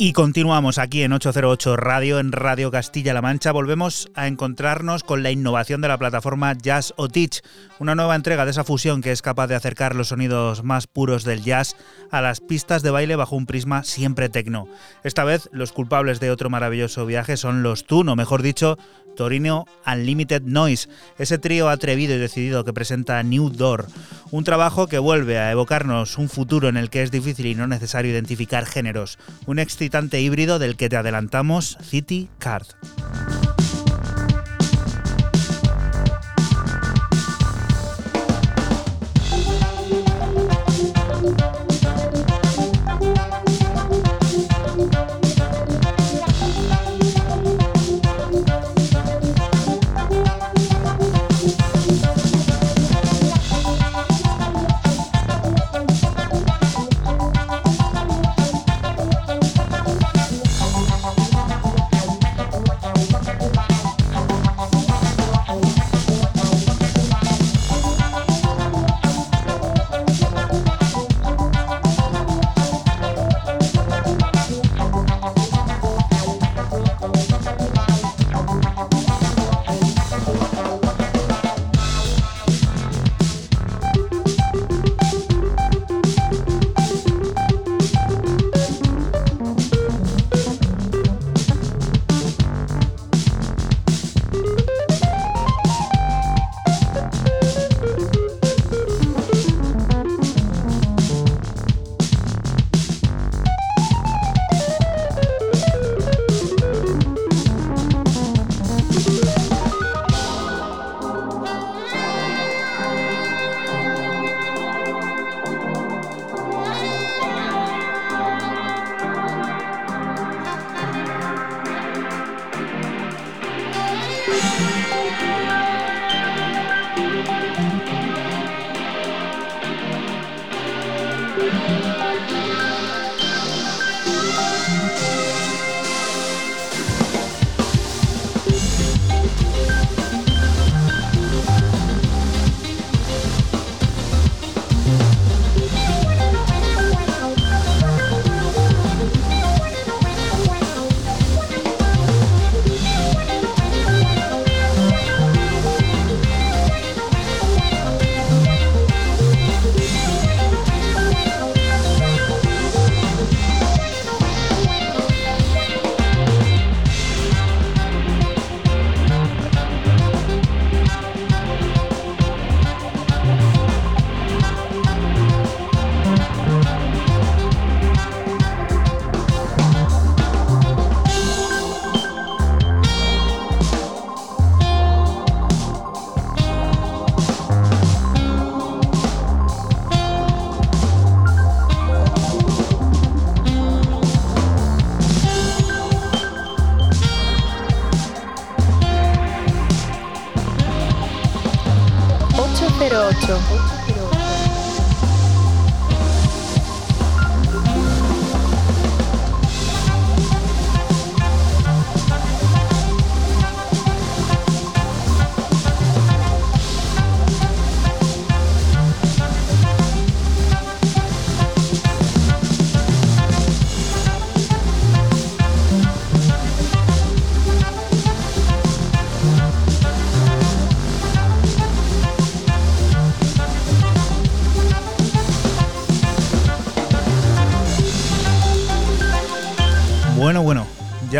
[0.05, 3.53] Y continuamos aquí en 808 Radio, en Radio Castilla-La Mancha.
[3.53, 7.41] Volvemos a encontrarnos con la innovación de la plataforma Jazz o Teach,
[7.79, 11.23] una nueva entrega de esa fusión que es capaz de acercar los sonidos más puros
[11.23, 11.77] del jazz
[12.11, 14.67] a las pistas de baile bajo un prisma siempre tecno.
[15.05, 18.79] Esta vez, los culpables de otro maravilloso viaje son los Tuno, mejor dicho,
[19.17, 20.89] Torino Unlimited Noise,
[21.19, 23.87] ese trío atrevido y decidido que presenta New Door,
[24.31, 27.67] un trabajo que vuelve a evocarnos un futuro en el que es difícil y no
[27.67, 32.67] necesario identificar géneros, un excitante híbrido del que te adelantamos City Card.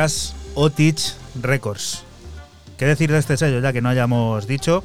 [0.03, 2.03] Jazz Otich Records.
[2.77, 4.83] ¿Qué decir de este sello ya que no hayamos dicho?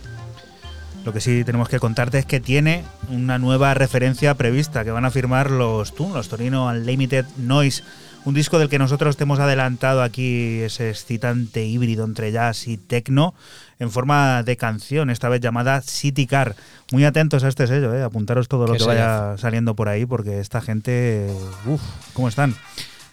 [1.06, 5.06] Lo que sí tenemos que contarte es que tiene una nueva referencia prevista que van
[5.06, 7.84] a firmar los TUN, los Torino Unlimited Noise,
[8.26, 12.78] un disco del que nosotros te hemos adelantado aquí ese excitante híbrido entre jazz y
[12.78, 13.34] techno
[13.80, 16.56] en forma de canción, esta vez llamada City Car.
[16.92, 18.04] Muy atentos a este sello, ¿eh?
[18.04, 21.28] apuntaros todo lo que vaya saliendo por ahí porque esta gente,
[21.66, 21.82] uff,
[22.14, 22.54] ¿cómo están?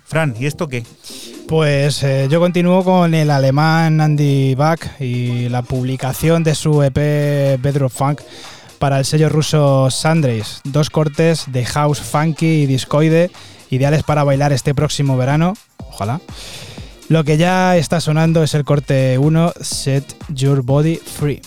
[0.04, 0.84] Fran, ¿y esto qué?
[1.48, 7.60] Pues eh, yo continúo con el alemán Andy Back y la publicación de su EP
[7.60, 8.20] Bedrock Funk
[8.78, 10.60] para el sello ruso Sandres.
[10.64, 13.30] Dos cortes de house funky y discoide,
[13.70, 15.54] ideales para bailar este próximo verano,
[15.88, 16.20] ojalá.
[17.08, 21.42] Lo que ya está sonando es el corte 1, Set Your Body Free.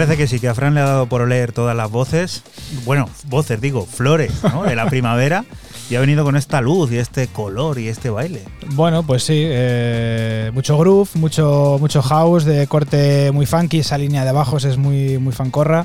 [0.00, 2.42] Parece que sí, que a Fran le ha dado por oler todas las voces,
[2.86, 4.62] bueno, voces digo, flores, ¿no?
[4.62, 5.44] De la primavera.
[5.90, 8.40] Y ha venido con esta luz y este color y este baile.
[8.68, 14.24] Bueno, pues sí, eh, mucho groove, mucho, mucho house de corte muy funky, esa línea
[14.24, 15.84] de bajos es muy, muy fancorra,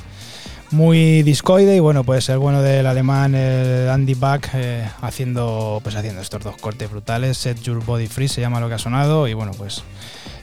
[0.71, 6.21] muy discoide y bueno, pues el bueno del alemán Andy Back eh, haciendo, pues haciendo
[6.21, 9.33] estos dos cortes brutales, Set Your Body Free se llama lo que ha sonado y
[9.33, 9.83] bueno, pues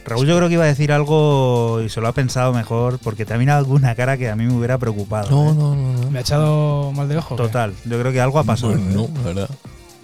[0.05, 3.25] Raúl yo creo que iba a decir algo y se lo ha pensado mejor porque
[3.25, 5.29] te ha mirado alguna cara que a mí me hubiera preocupado.
[5.29, 5.55] No, ¿eh?
[5.55, 6.11] no, no, no.
[6.11, 7.35] ¿Me ha echado mal de ojo?
[7.35, 8.73] Total, yo creo que algo ha pasado.
[8.73, 9.49] Pues no, la verdad.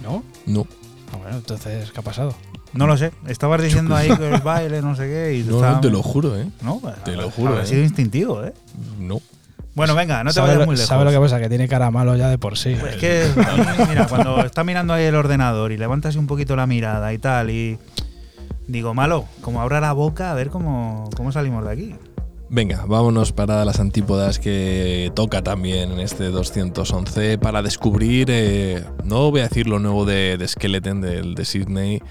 [0.04, 0.24] ¿No?
[0.46, 0.66] No.
[1.14, 2.34] Ah, bueno, entonces, ¿qué ha pasado?
[2.74, 3.12] No lo sé.
[3.28, 5.36] Estabas diciendo ahí que el baile, no sé qué.
[5.38, 6.48] Y No, estaba- no, te lo juro, ¿eh?
[6.62, 7.68] No, te lo juro, habrá ¿eh?
[7.68, 8.54] sido instintivo, ¿eh?
[9.00, 9.20] No.
[9.76, 10.88] Bueno, venga, no te ¿Sabe vayas muy lejos.
[10.90, 11.40] ¿Sabe lo que pasa?
[11.40, 12.76] Que tiene cara malo ya de por sí.
[12.80, 13.26] Pues es que,
[13.88, 17.50] mira, cuando está mirando ahí el ordenador y levantas un poquito la mirada y tal,
[17.50, 17.78] y
[18.70, 21.96] digo, malo, como abra la boca, a ver cómo, cómo salimos de aquí.
[22.52, 29.30] Venga, vámonos para las antípodas que toca también en este 211 para descubrir, eh, no
[29.30, 32.02] voy a decir lo nuevo de, de Skeleton, del de Sydney,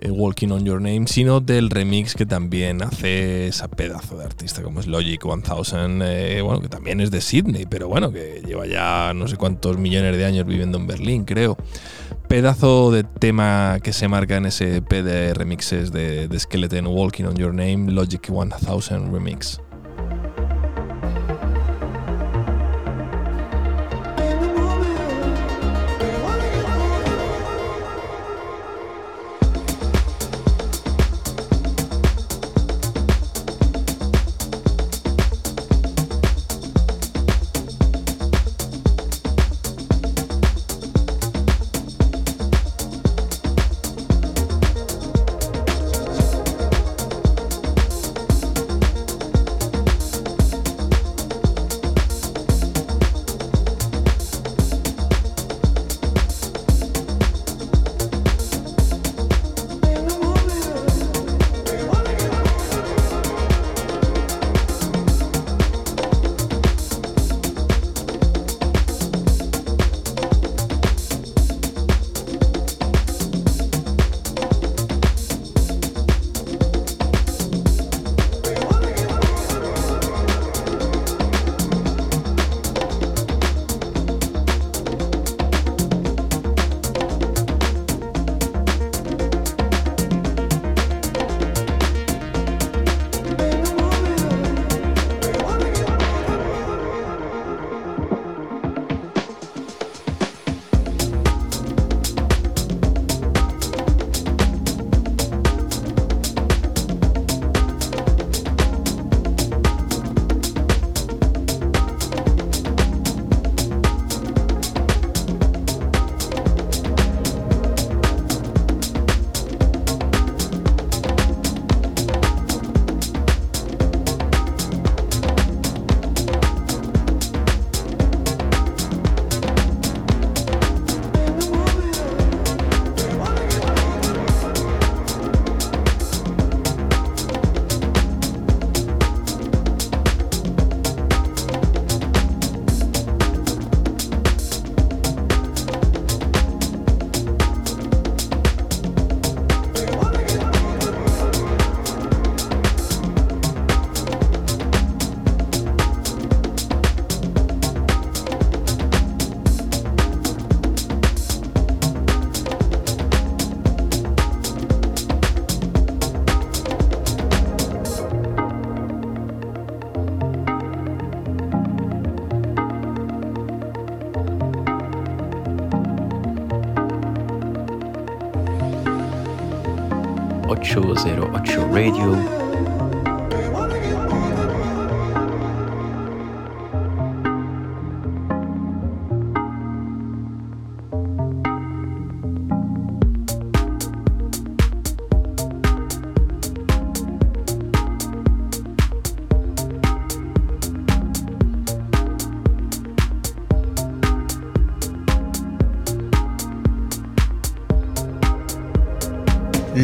[0.00, 4.62] eh, Walking on Your Name, sino del remix que también hace esa pedazo de artista
[4.62, 8.66] como es Logic 1000, eh, bueno, que también es de Sydney, pero bueno, que lleva
[8.66, 11.56] ya no sé cuántos millones de años viviendo en Berlín, creo.
[12.28, 17.24] Pedazo de tema que se marca en ese EP de remixes de, de Skeleton Walking
[17.24, 19.58] on Your Name, Logic 1000 Remix.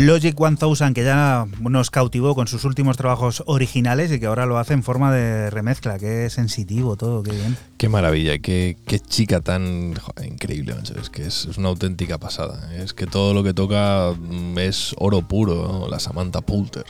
[0.07, 4.59] Logic 1000 que ya nos cautivó con sus últimos trabajos originales y que ahora lo
[4.59, 5.99] hace en forma de remezcla.
[5.99, 7.57] Qué sensitivo todo, qué bien.
[7.79, 10.75] Qué maravilla, qué, qué chica tan increíble.
[11.01, 12.75] Es que es, una auténtica pasada.
[12.75, 16.85] Es que todo lo que toca mm, es oro puro, la Samantha Poulter,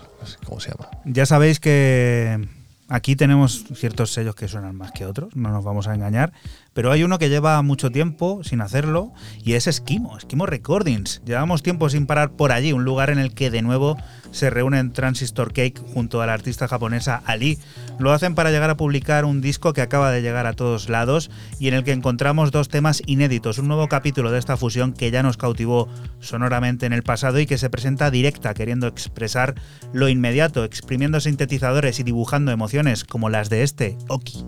[0.44, 0.88] ¿cómo se llama?
[1.04, 2.48] Ya sabéis que
[2.88, 6.32] aquí tenemos ciertos sellos que suenan más que otros, no nos vamos a engañar.
[6.74, 11.22] Pero hay uno que lleva mucho tiempo sin hacerlo y es Esquimo, Esquimo Recordings.
[11.24, 13.96] Llevamos tiempo sin parar por allí, un lugar en el que de nuevo
[14.32, 17.58] se reúnen Transistor Cake junto a la artista japonesa Ali.
[18.00, 21.30] Lo hacen para llegar a publicar un disco que acaba de llegar a todos lados
[21.60, 25.12] y en el que encontramos dos temas inéditos, un nuevo capítulo de esta fusión que
[25.12, 25.88] ya nos cautivó
[26.18, 29.54] sonoramente en el pasado y que se presenta directa, queriendo expresar
[29.92, 34.44] lo inmediato, exprimiendo sintetizadores y dibujando emociones como las de este Oki.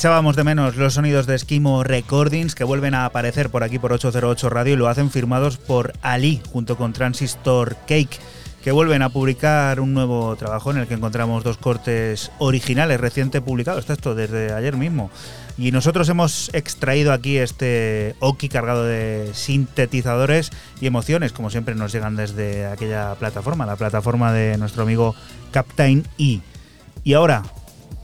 [0.00, 3.92] Echábamos de menos los sonidos de Esquimo Recordings que vuelven a aparecer por aquí por
[3.92, 8.18] 808 Radio y lo hacen firmados por Ali junto con Transistor Cake
[8.64, 13.42] que vuelven a publicar un nuevo trabajo en el que encontramos dos cortes originales reciente
[13.42, 15.10] publicados, está esto desde ayer mismo.
[15.58, 20.50] Y nosotros hemos extraído aquí este Oki cargado de sintetizadores
[20.80, 25.14] y emociones, como siempre nos llegan desde aquella plataforma, la plataforma de nuestro amigo
[25.50, 26.40] Captain E.
[27.04, 27.42] Y ahora,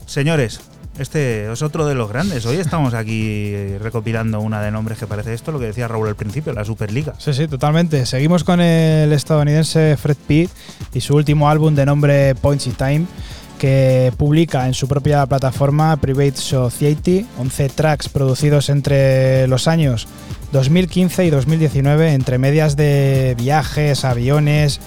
[0.05, 0.61] señores,
[0.99, 2.45] este es otro de los grandes.
[2.45, 6.15] Hoy estamos aquí recopilando una de nombres que parece esto, lo que decía Raúl al
[6.15, 7.13] principio, la Superliga.
[7.17, 8.05] Sí, sí, totalmente.
[8.05, 10.49] Seguimos con el estadounidense Fred Pitt
[10.93, 13.05] y su último álbum de nombre Points in Time,
[13.59, 20.07] que publica en su propia plataforma Private Society 11 tracks producidos entre los años
[20.51, 24.79] 2015 y 2019, entre medias de viajes, aviones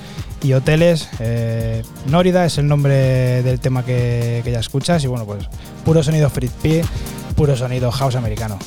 [0.43, 1.09] y hoteles.
[1.21, 5.47] Eh, Nórida es el nombre del tema que, ya escuchas y bueno, pues
[5.85, 6.85] puro sonido Fred Pitt,
[7.37, 8.59] puro sonido house americano.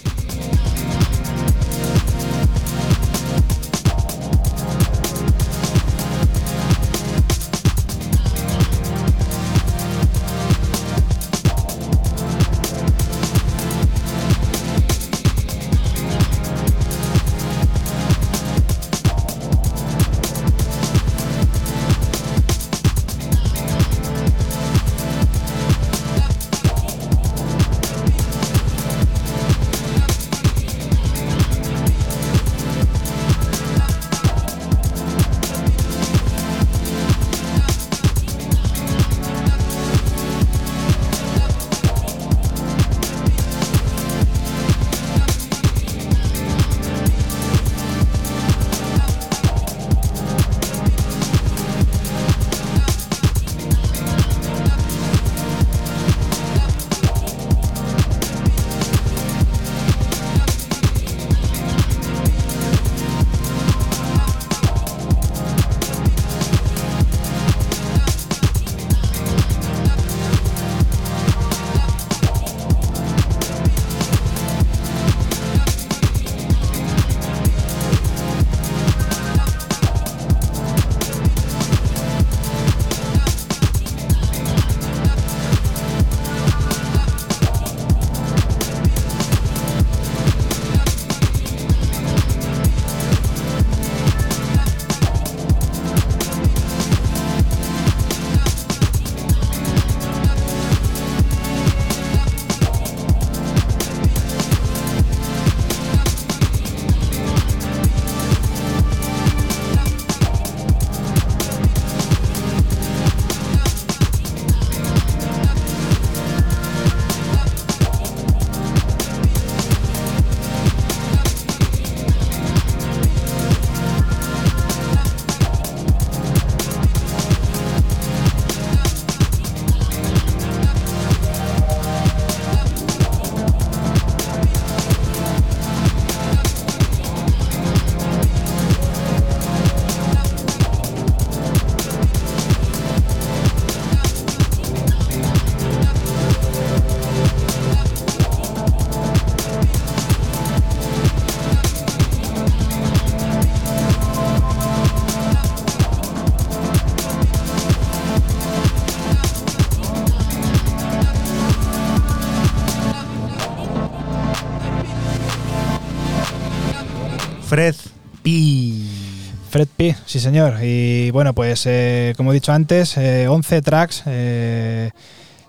[169.68, 170.58] P, sí señor.
[170.62, 174.92] Y bueno, pues eh, como he dicho antes, 11 tracks de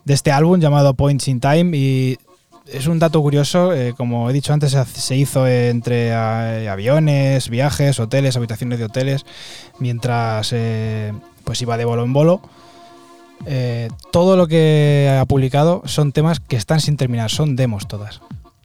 [0.07, 2.19] este álbum llamado Points in Time y
[2.67, 8.79] es un dato curioso, como he dicho antes, se hizo entre aviones, viajes, hoteles, habitaciones
[8.79, 9.27] de hoteles,
[9.79, 10.55] mientras
[11.45, 12.41] pues iba de bolo en bolo.
[13.47, 18.21] Eh, todo lo que ha publicado son temas que están sin terminar, son demos todas.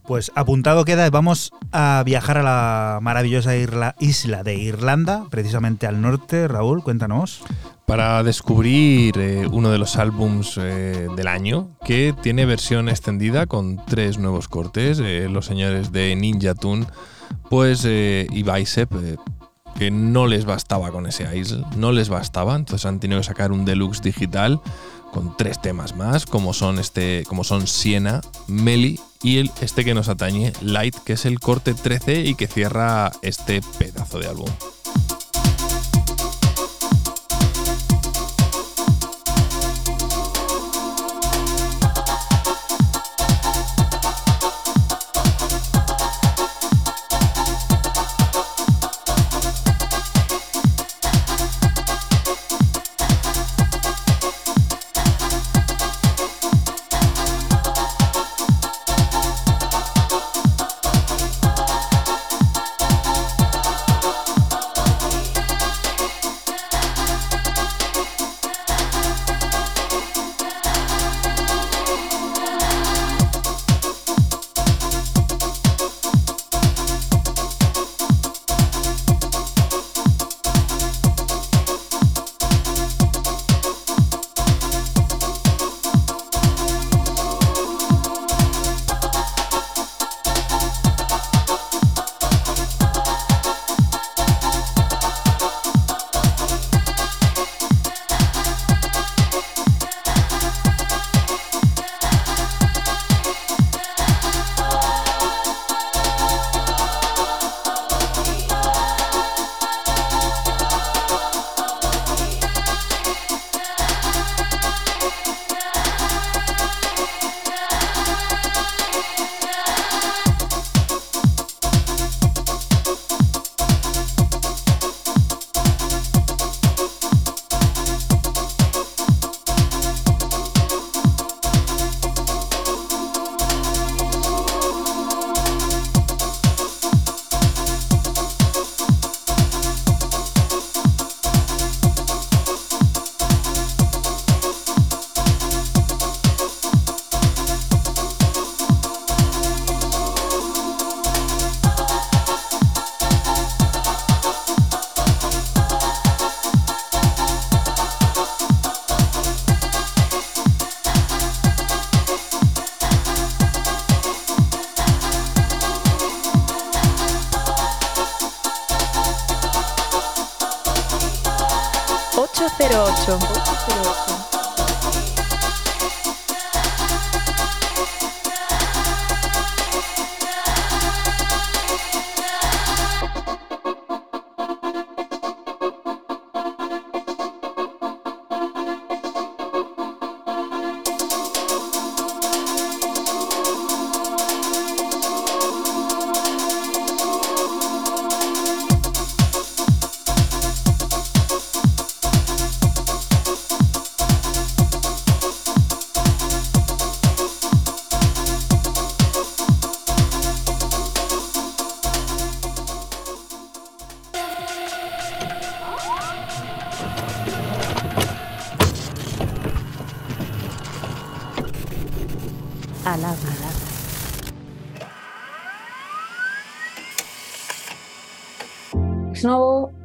[0.10, 3.52] Pues apuntado queda, vamos a viajar a la maravillosa
[4.00, 6.48] isla de Irlanda, precisamente al norte.
[6.48, 7.44] Raúl, cuéntanos.
[7.86, 13.86] Para descubrir eh, uno de los álbums eh, del año que tiene versión extendida con
[13.86, 16.88] tres nuevos cortes, los señores de Ninja Tune
[17.48, 18.90] pues, y Bicep
[19.78, 23.52] que no les bastaba con ese ISL, no les bastaba, entonces han tenido que sacar
[23.52, 24.60] un deluxe digital
[25.14, 29.94] con tres temas más, como son este, como son Siena, Meli y el, este que
[29.94, 34.50] nos atañe, Light, que es el corte 13 y que cierra este pedazo de álbum.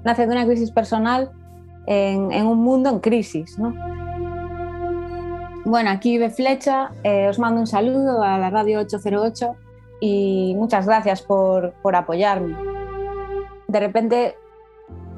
[0.05, 1.31] Nace de una crisis personal
[1.87, 3.59] en, un mundo en crisis.
[3.59, 3.75] ¿no?
[5.65, 9.57] Bueno, aquí de Flecha, eh, os mando un saludo a la radio 808
[10.01, 12.57] y muchas gracias por, apoyarme.
[13.67, 14.37] De repente,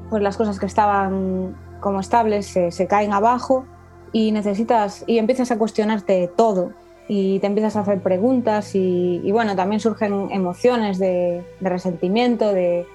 [0.09, 3.65] pues las cosas que estaban como estables se, caen abajo
[4.13, 6.71] y necesitas y empiezas a cuestionarte todo
[7.09, 12.85] y te empiezas a hacer preguntas y, bueno, también surgen emociones de resentimiento, de,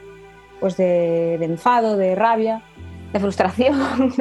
[0.63, 2.63] pues de, enfado, de rabia,
[3.13, 3.77] de frustración.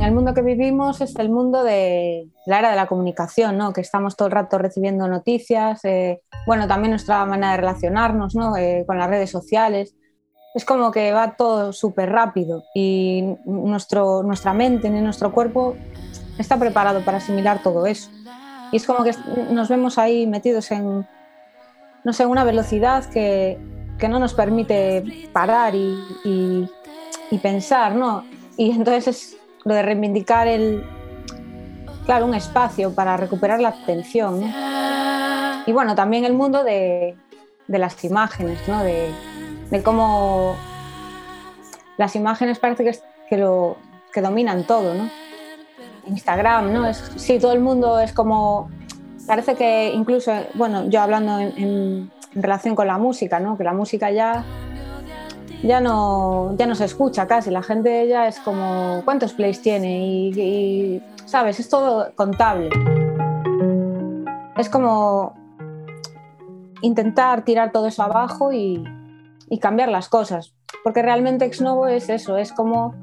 [0.00, 3.74] el mundo que vivimos es el mundo de la era de la comunicación, ¿no?
[3.74, 8.56] Que estamos todo el rato recibiendo noticias, eh, bueno, también nuestra manera de relacionarnos, ¿no?
[8.56, 9.94] Eh, con las redes sociales.
[10.54, 15.76] Es como que va todo súper rápido y nuestro, nuestra mente ni nuestro cuerpo
[16.38, 18.10] está preparado para asimilar todo eso.
[18.72, 19.12] Y es como que
[19.50, 21.06] nos vemos ahí metidos en,
[22.04, 23.58] no sé, una velocidad que,
[23.98, 26.68] que no nos permite parar y,
[27.42, 28.24] pensar, ¿no?
[28.56, 30.84] Y entonces es lo de reivindicar el,
[32.06, 34.42] claro, un espacio para recuperar la atención.
[35.66, 37.16] Y bueno, también el mundo de,
[37.68, 38.82] las imágenes, ¿no?
[38.82, 39.12] De,
[39.82, 40.56] cómo
[41.98, 42.98] las imágenes parece que,
[43.28, 43.76] que, lo,
[44.12, 45.10] que dominan todo, ¿no?
[46.06, 46.86] Instagram, ¿no?
[46.86, 48.70] Es, sí, todo el mundo es como...
[49.26, 53.56] Parece que incluso, bueno, yo hablando en, en relación con la música, ¿no?
[53.56, 54.44] Que la música ya
[55.62, 60.06] ya no, ya no se escucha casi, la gente ya es como cuántos plays tiene
[60.06, 62.70] y, sabes, es todo contable.
[64.56, 65.34] Es como
[66.82, 68.84] intentar tirar todo eso abajo y,
[69.48, 70.54] y cambiar las cosas,
[70.84, 72.94] porque realmente Ex Novo es eso, es como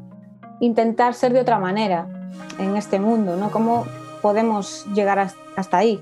[0.60, 2.07] intentar ser de otra manera
[2.60, 3.51] en este mundo, ¿no?
[3.51, 3.85] ¿Cómo
[4.22, 5.19] podemos llegar
[5.57, 6.01] hasta ahí?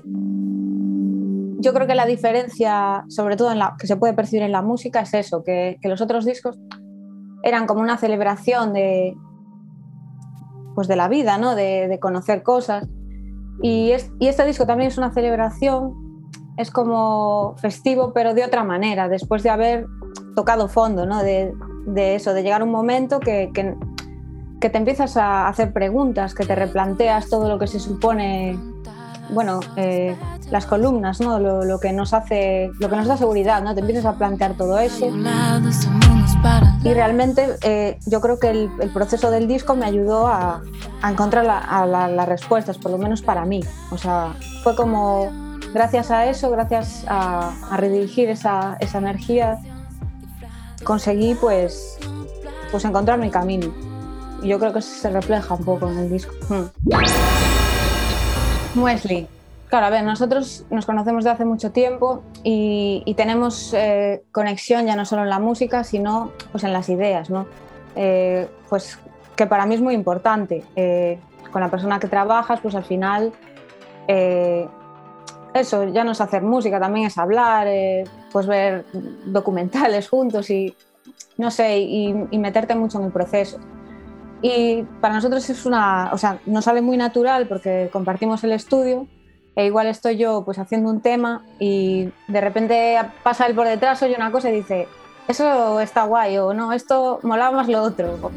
[1.62, 4.62] Yo creo que la diferencia, sobre todo en la, que se puede percibir en la
[4.62, 6.58] música, es eso, que, que los otros discos
[7.42, 9.16] eran como una celebración de,
[10.74, 11.54] pues de la vida, ¿no?
[11.54, 12.88] de, de conocer cosas.
[13.62, 15.94] Y, es, y, este disco también es una celebración,
[16.56, 19.86] es como festivo, pero de otra manera, después de haber
[20.34, 21.22] tocado fondo, ¿no?
[21.22, 21.52] de,
[21.86, 23.74] de eso, de llegar un momento que, que,
[24.60, 28.58] que, te empiezas a hacer preguntas, que te replanteas todo lo que se supone,
[29.30, 30.16] bueno, eh,
[30.52, 31.38] las columnas, ¿no?
[31.38, 33.74] Lo, que nos hace, lo que nos da seguridad, ¿no?
[33.74, 35.06] Te empiezas a plantear todo eso.
[36.84, 40.60] Y realmente eh, yo creo que el, proceso del disco me ayudó a,
[41.02, 43.64] encontrar las respuestas, por lo menos para mí.
[43.90, 45.32] O sea, fue como
[45.72, 49.58] gracias a eso, gracias a, a redirigir esa, energía,
[50.84, 51.98] conseguí pues,
[52.70, 53.72] pues encontrar mi camino.
[54.42, 56.34] Yo creo que se refleja un poco en el disco.
[56.50, 56.66] Hmm.
[59.72, 64.84] Claro, a ver, nosotros nos conocemos de hace mucho tiempo y, y tenemos eh, conexión
[64.84, 67.46] ya no solo en la música, sino pues en las ideas, ¿no?
[67.96, 68.98] Eh, pues
[69.34, 70.62] que para mí es muy importante.
[70.76, 71.18] Eh,
[71.50, 73.32] con la persona que trabajas, pues al final
[74.08, 74.68] eh,
[75.54, 78.84] eso ya no es hacer música, también es hablar, eh, pues ver
[79.24, 80.76] documentales juntos y
[81.38, 83.58] no sé, y, y meterte mucho en el proceso.
[84.42, 89.08] Y para nosotros es una, o sea, nos sale muy natural porque compartimos el estudio
[89.54, 94.02] e igual estoy yo pues haciendo un tema y de repente pasa él por detrás,
[94.02, 94.88] oye una cosa y dice,
[95.28, 98.30] eso está guay o no, esto molaba más lo otro.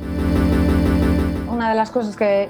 [1.49, 2.49] Una de las cosas que,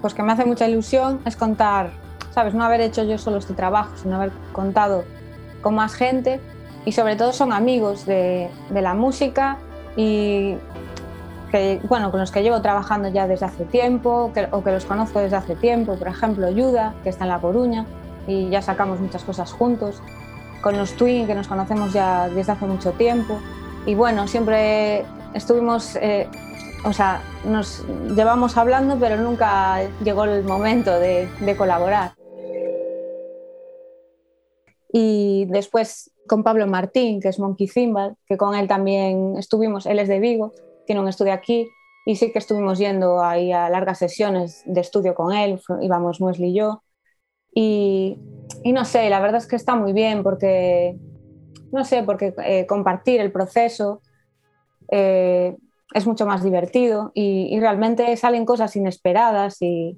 [0.00, 1.90] pues, que me hace mucha ilusión es contar,
[2.32, 2.54] ¿sabes?
[2.54, 5.04] No haber hecho yo solo este trabajo, sino haber contado
[5.60, 6.40] con más gente
[6.84, 9.58] y sobre todo son amigos de, de la música
[9.96, 10.56] y
[11.50, 14.84] que, bueno, con los que llevo trabajando ya desde hace tiempo que, o que los
[14.84, 17.86] conozco desde hace tiempo, por ejemplo, Yuda, que está en La Coruña,
[18.26, 20.02] y ya sacamos muchas cosas juntos,
[20.62, 23.38] con los Twin, que nos conocemos ya desde hace mucho tiempo,
[23.86, 26.28] y bueno, siempre estuvimos, eh,
[26.84, 27.84] o sea, nos
[28.14, 32.14] llevamos hablando, pero nunca llegó el momento de, de colaborar.
[34.92, 39.98] Y después con Pablo Martín, que es Monkey Zimbal, que con él también estuvimos, él
[39.98, 40.52] es de Vigo,
[40.86, 41.68] tiene un estudio aquí,
[42.04, 46.50] y sí que estuvimos yendo ahí a largas sesiones de estudio con él, íbamos Wesley
[46.50, 46.82] y yo,
[47.58, 48.18] y,
[48.64, 50.94] y, no sé, la verdad es que está muy bien porque,
[51.72, 54.02] no sé, porque eh, compartir el proceso
[54.92, 55.56] eh,
[55.94, 59.96] es mucho más divertido y, y, realmente salen cosas inesperadas y,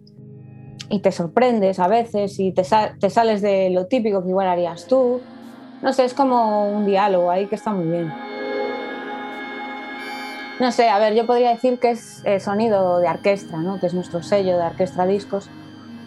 [0.88, 4.46] y te sorprendes a veces y te, sa te, sales de lo típico que igual
[4.46, 5.20] harías tú.
[5.82, 8.12] No sé, es como un diálogo ahí que está muy bien.
[10.60, 13.80] No sé, a ver, yo podría decir que es eh, sonido de orquesta, ¿no?
[13.80, 15.50] que es nuestro sello de Orquestra Discos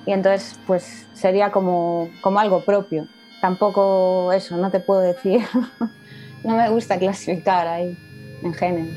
[0.06, 3.08] y entonces pues sería como, como algo propio.
[3.42, 5.42] Tampoco eso, no te puedo decir.
[6.44, 7.98] no me gusta clasificar ahí
[8.44, 8.92] en género.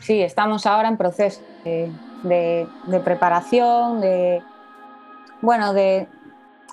[0.00, 1.92] Sí, estamos ahora en proceso de,
[2.24, 4.42] de, preparación, de,
[5.40, 6.08] bueno, de,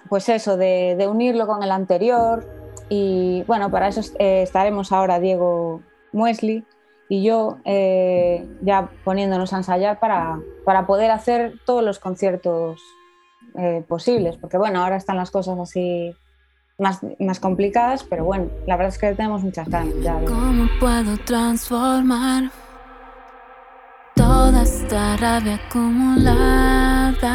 [0.10, 2.48] pues eso, de, de, unirlo con el anterior
[2.90, 5.82] y bueno, para eso eh, estaremos ahora Diego
[6.14, 6.66] Muesli
[7.10, 12.82] y yo eh, ya poniéndonos a ensayar para, para, poder hacer todos los conciertos
[13.58, 16.14] eh, posibles, porque bueno, ahora están las cosas así
[16.78, 20.20] más, más complicadas, pero bueno, la verdad es que tenemos muchas ganas ya.
[20.26, 22.52] ¿Cómo puedo transformar
[24.18, 27.34] todas esta rabia acumulada.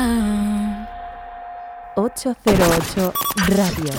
[1.96, 3.12] 808
[3.48, 3.92] Radio.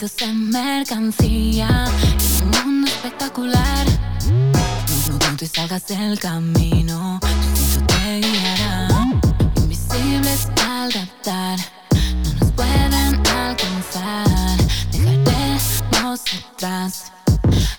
[0.05, 1.86] En mercancía,
[2.43, 3.86] en un mundo espectacular.
[4.28, 8.89] No dudes y salgas del camino, tu te guiará.
[9.56, 11.59] Invisibles al raptar,
[12.22, 14.59] no nos pueden alcanzar.
[14.93, 16.20] Dejaremos
[16.52, 17.12] atrás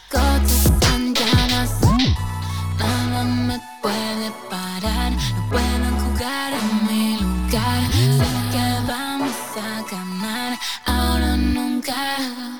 [0.09, 1.69] cosas tan llanas.
[2.79, 7.91] Nada me puede parar, no pueden jugar en mi lugar.
[7.91, 10.24] Sé que vamos a ganar,
[11.91, 12.54] o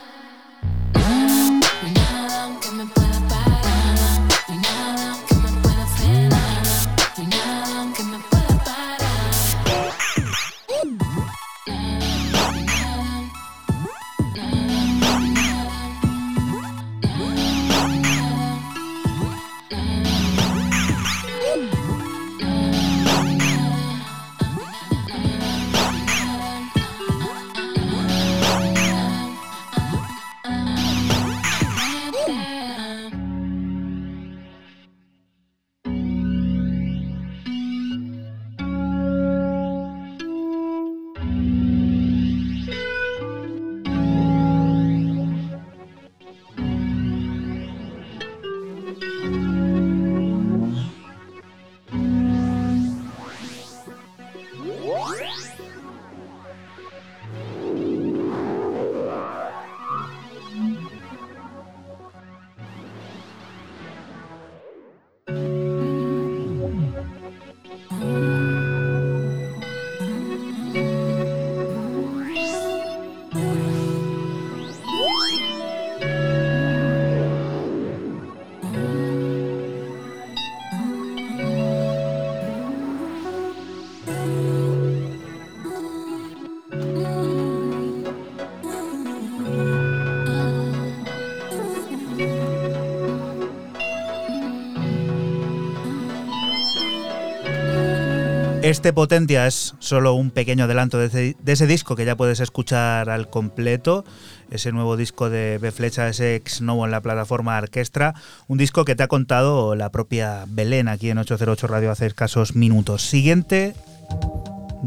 [98.66, 103.30] Este Potentia es solo un pequeño adelanto de ese, disco que ya puedes escuchar al
[103.30, 104.06] completo.
[104.50, 108.16] Ese nuevo disco de B Flecha, ese ex novo en la plataforma Orquestra.
[108.48, 112.56] Un disco que te ha contado la propia Belén aquí en 808 Radio hace escasos
[112.56, 113.04] minutos.
[113.04, 113.76] Siguiente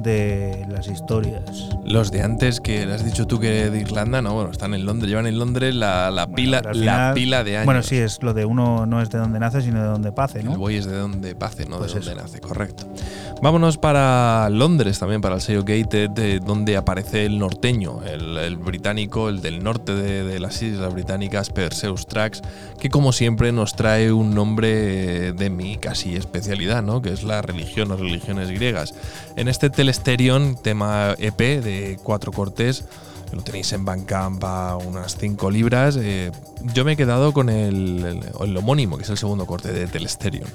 [0.03, 1.43] de las historias.
[1.85, 5.09] Los de antes que has dicho tú que de Irlanda, no, bueno, están en Londres,
[5.11, 7.67] llevan en Londres la, la pila, la pila de años.
[7.67, 10.41] Bueno, sí, es lo de uno no es de donde nace, sino de donde pase,
[10.41, 10.57] El ¿no?
[10.57, 12.23] buey es de donde pase, no Pues de donde eso.
[12.23, 12.85] nace, correcto.
[13.41, 18.57] Vámonos para Londres también, para el sello Gated, de donde aparece el norteño, el, el
[18.57, 22.43] británico, el del norte de, de las islas británicas, Perseus Tracks,
[22.81, 27.01] que como siempre nos trae un nombre de mi casi especialidad, ¿no?
[27.01, 28.95] que es la religión o religiones griegas.
[29.37, 32.85] En este Telesterion, tema EP de cuatro cortes,
[33.33, 35.97] lo tenéis en Bandcamp a unas 5 libras.
[35.99, 36.31] eh,
[36.75, 39.87] yo me he quedado con el, el- el homónimo, que es el segundo corte de
[39.87, 40.47] Telesterion.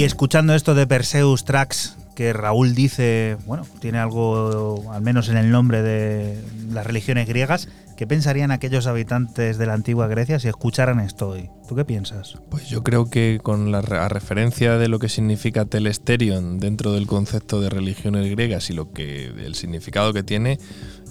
[0.00, 5.36] Y escuchando esto de Perseus Tracks, que Raúl dice, bueno, tiene algo, al menos en
[5.36, 7.68] el nombre de las religiones griegas,
[7.98, 11.50] ¿qué pensarían aquellos habitantes de la antigua Grecia si escucharan esto hoy?
[11.68, 12.38] ¿Tú qué piensas?
[12.48, 17.06] Pues yo creo que con la a referencia de lo que significa telesterion dentro del
[17.06, 20.58] concepto de religiones griegas y lo que el significado que tiene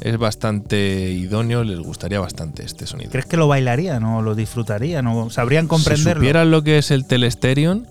[0.02, 3.12] es bastante idóneo, les gustaría bastante este sonido.
[3.12, 6.22] ¿Crees que lo bailarían o lo disfrutarían o sabrían Si comprenderlo?
[6.22, 7.86] supieran lo que es el telesterion,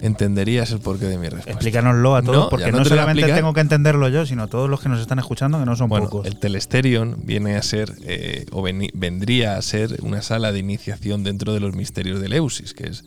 [0.00, 1.52] entenderías el porqué de mi respuesta.
[1.52, 4.80] Explícanoslo a todos, No, porque no, te solamente tengo que entenderlo yo, sino todos los
[4.80, 6.26] que nos están escuchando, que no son Bueno, pocos.
[6.26, 11.52] el Telesterion viene a ser, eh, o vendría a ser una sala de iniciación dentro
[11.52, 13.04] de los misterios de Eleusis, que es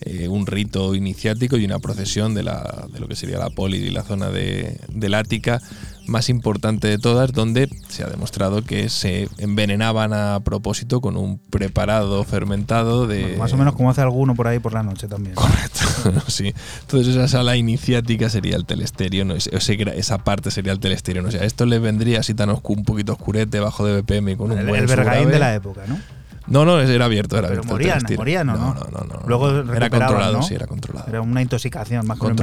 [0.00, 3.78] eh, un rito iniciático y una procesión de, la, de lo que sería la poli
[3.78, 5.62] y la zona de, del Ática
[6.06, 11.38] más importante de todas, donde se ha demostrado que se envenenaban a propósito con un
[11.38, 13.22] preparado fermentado de...
[13.22, 15.34] Bueno, más o menos como hace alguno por ahí por la noche también.
[15.34, 15.80] Correcto,
[16.28, 16.52] sí.
[16.82, 20.80] Entonces esa sala iniciática sería el telesterion, o ese- ese gra- esa parte sería el
[20.80, 21.26] telesterion.
[21.26, 24.52] O sea, esto le vendría así tan oscu- un poquito oscurete, bajo de BPM con
[24.52, 25.98] un El, buen el Bergaín de la época, ¿no?
[26.46, 27.72] No, no, era abierto, era Pero abierto.
[27.72, 28.74] morían, morían, ¿o no?
[28.74, 29.20] No, no, no.
[29.26, 30.42] Luego era controlado, ¿no?
[30.42, 31.08] sí, era controlado.
[31.08, 32.36] Era una intoxicación más que un.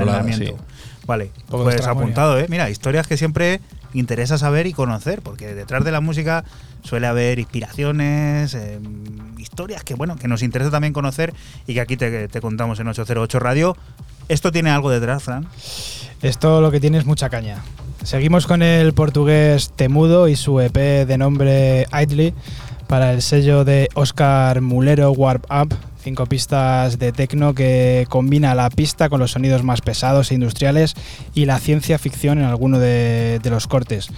[1.12, 2.46] Vale, pues apuntado, ¿eh?
[2.48, 3.60] Mira, historias que siempre
[3.94, 6.46] interesa saber y conocer, porque detrás de la música
[6.84, 8.80] suele haber inspiraciones, eh,
[9.38, 11.34] historias que, bueno, que nos interesa también conocer
[11.68, 13.76] y que aquí te, te contamos en 808 Radio.
[14.30, 15.48] ¿Esto tiene algo detrás, Fran?
[16.22, 17.58] Esto lo que tiene es mucha caña.
[18.06, 22.34] Seguimos con el portugués Temudo y su EP de nombre Idly
[22.88, 25.76] para el sello de Oscar Mulero Warp Up.
[26.02, 30.96] Cinco pistas de techno que combina la pista con los sonidos más pesados e industriales
[31.36, 34.10] y la ciencia ficción en alguno de, los cortes.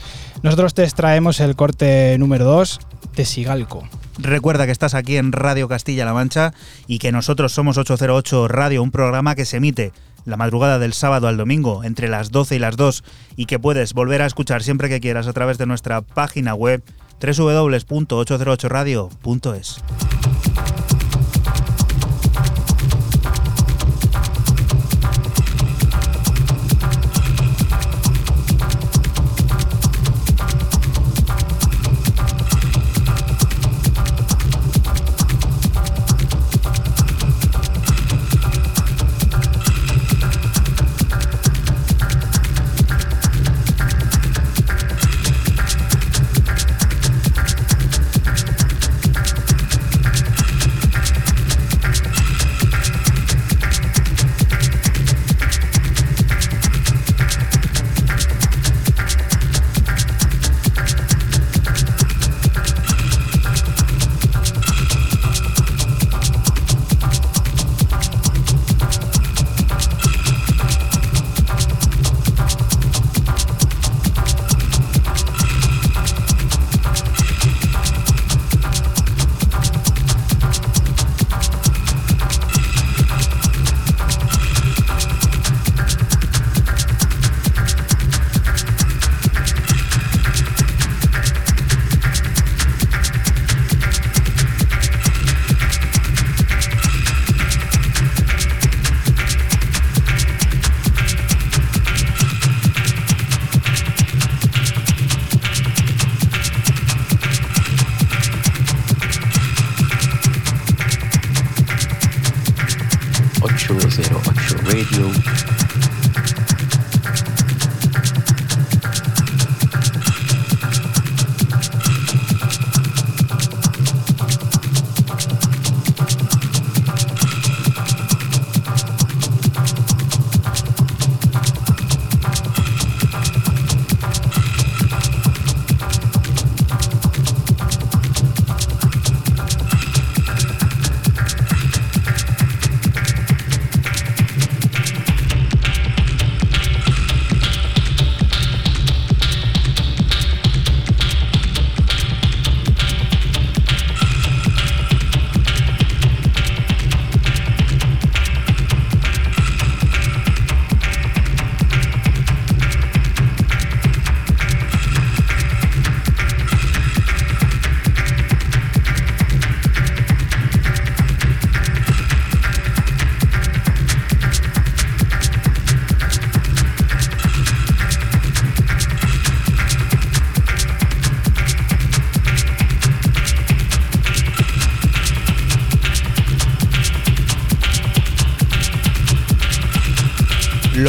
[0.43, 2.79] Nosotros te extraemos el corte número 2
[3.17, 3.83] de Sigalco.
[4.17, 6.53] Recuerda que estás aquí en Radio Castilla-La Mancha
[6.87, 9.91] y que nosotros somos 808 Radio, un programa que se emite
[10.23, 13.03] la madrugada del sábado al domingo entre las 12 y las 2
[13.35, 16.81] y que puedes volver a escuchar siempre que quieras a través de nuestra página web
[17.19, 19.83] www.808radio.es.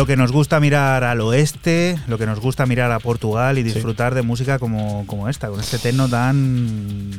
[0.05, 3.63] lo que nos gusta mirar al oeste, lo que nos gusta mirar a Portugal y
[3.63, 7.11] disfrutar de música como, como esta, con este techno tan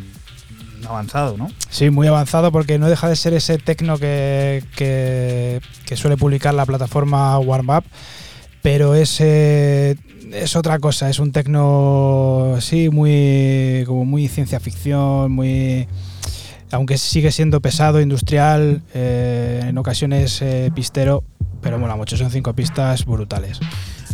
[0.88, 1.50] avanzado, ¿no?
[1.72, 6.54] Sí, muy avanzado porque no deja de ser ese tecno que, que, que suele publicar
[6.54, 7.86] la plataforma Warm Up,
[8.62, 9.96] pero es, eh,
[10.32, 15.88] es otra cosa, es un tecno, sí, muy, como muy ciencia ficción, muy...
[16.72, 21.24] Aunque sigue siendo pesado, industrial, eh, en ocasiones eh, pistero,
[22.12, 23.60] son cinco pistas brutales.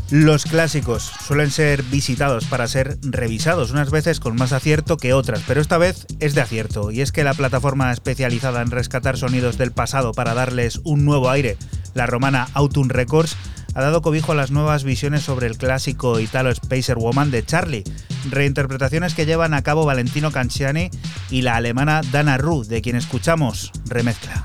[0.09, 5.41] Los clásicos suelen ser visitados para ser revisados, unas veces con más acierto que otras,
[5.47, 9.57] pero esta vez es de acierto, y es que la plataforma especializada en rescatar sonidos
[9.57, 11.57] del pasado para darles un nuevo aire,
[11.93, 13.37] la romana Autumn Records,
[13.73, 17.85] ha dado cobijo a las nuevas visiones sobre el clásico Italo Spacer Woman de Charlie,
[18.29, 20.89] reinterpretaciones que llevan a cabo Valentino Canciani
[21.29, 24.43] y la alemana Dana Ru, de quien escuchamos remezcla.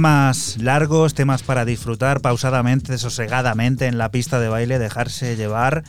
[0.00, 5.84] Temas largos, temas para disfrutar pausadamente, sosegadamente en la pista de baile, dejarse llevar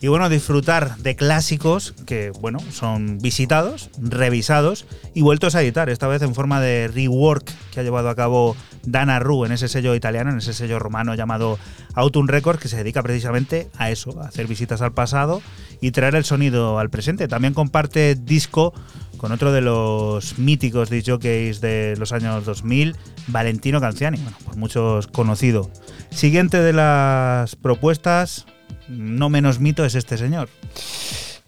[0.00, 6.06] Y bueno, disfrutar de clásicos que, bueno, son visitados, revisados y vueltos a editar, esta
[6.06, 9.96] vez en forma de rework que ha llevado a cabo Dana Ru en ese sello
[9.96, 11.58] italiano, en ese sello romano llamado
[11.94, 15.42] Autumn Records, que se dedica precisamente a eso, a hacer visitas al pasado
[15.80, 17.26] y traer el sonido al presente.
[17.26, 18.72] También comparte disco
[19.18, 22.96] con otro de los míticos disc jockeys de los años 2000,
[23.28, 25.70] Valentino Canciani, bueno, por muchos conocido.
[26.10, 28.46] Siguiente de las propuestas,
[28.88, 30.48] no menos mito, es este señor.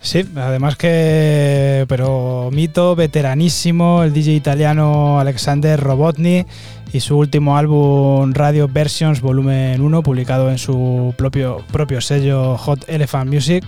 [0.05, 6.45] Sí, además que, pero mito, veteranísimo, el DJ italiano Alexander Robotny
[6.93, 12.85] y su último álbum Radio Versions Volumen 1, publicado en su propio, propio sello Hot
[12.87, 13.65] Elephant Music.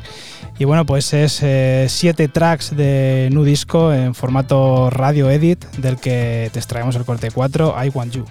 [0.59, 5.97] Y bueno, pues es eh, siete tracks de nu disco en formato radio edit, del
[5.97, 8.27] que te extraemos el corte 4, I Want You.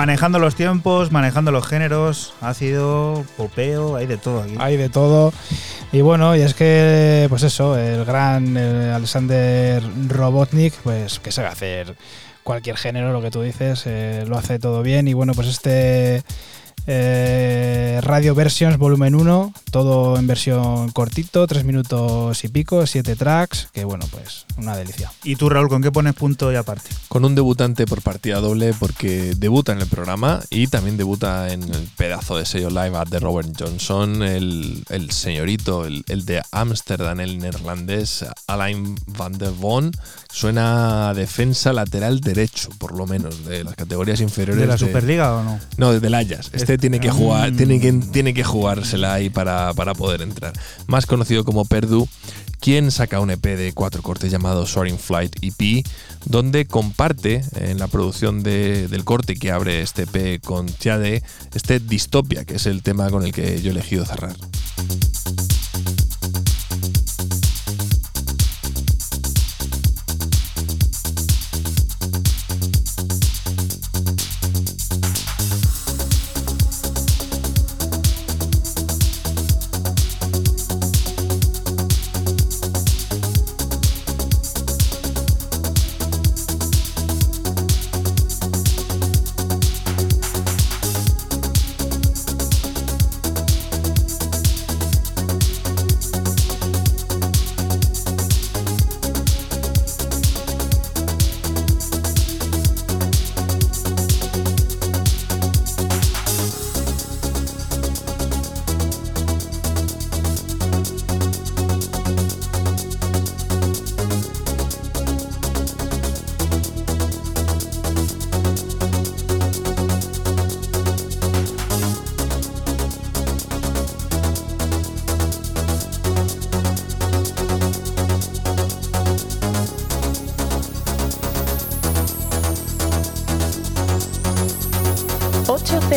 [0.00, 4.54] Manejando los tiempos, manejando los géneros, ácido, popeo, hay de todo aquí.
[4.58, 5.30] Hay de todo.
[5.92, 11.96] Y bueno, y es que, pues eso, el gran Alexander Robotnik, pues que sabe hacer
[12.42, 15.06] cualquier género, lo que tú dices, eh, lo hace todo bien.
[15.06, 16.22] Y bueno, pues este
[16.86, 23.68] eh, Radio Versions Volumen 1, todo en versión cortito, 3 minutos y pico, 7 tracks,
[23.72, 25.10] que bueno, pues una delicia.
[25.24, 26.90] ¿Y tú, Raúl, con qué pones punto y aparte?
[27.08, 31.62] Con un debutante por partida doble porque debuta en el programa y también debuta en
[31.62, 37.20] el pedazo de sello live de Robert Johnson, el, el señorito, el, el de Ámsterdam,
[37.20, 39.92] el neerlandés Alain van der Von.
[40.32, 44.60] Suena a defensa lateral derecho, por lo menos, de las categorías inferiores.
[44.60, 45.58] ¿De la Superliga o no?
[45.76, 46.50] No, desde el Ajax.
[46.52, 50.52] Este tiene que jugar, tiene que, tiene que jugársela ahí para, para poder entrar.
[50.86, 52.06] Más conocido como Perdue,
[52.60, 55.82] quien saca un EP de cuatro cortes llamado Soaring Flight EP,
[56.26, 61.22] donde comparte en la producción de- del corte que abre este EP con Tiade,
[61.54, 64.36] este Distopia, que es el tema con el que yo he elegido cerrar.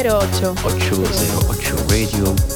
[0.04, 0.54] 808.
[0.66, 2.53] 808 Radio.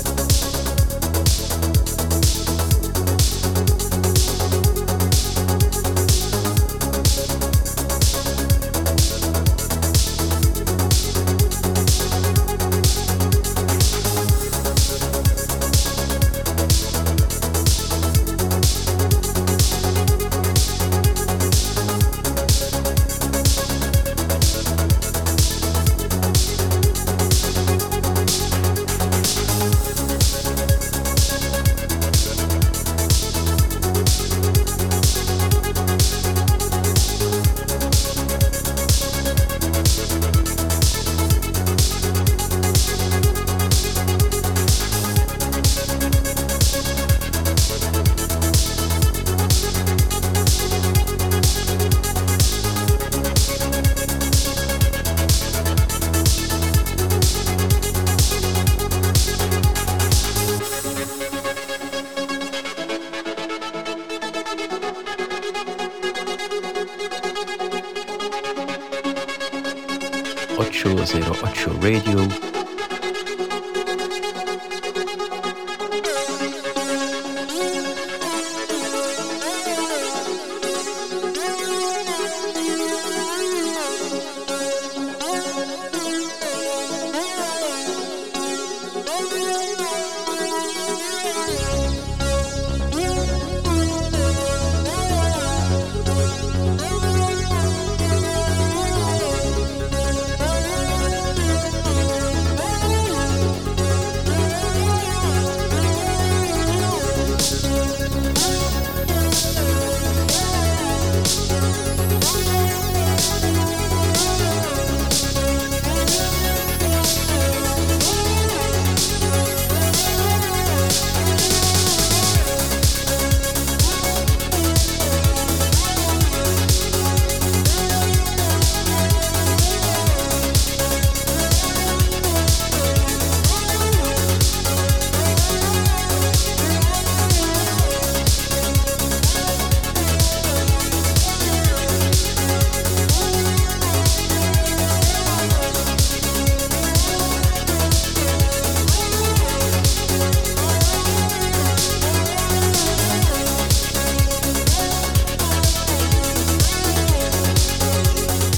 [71.97, 72.46] Radio.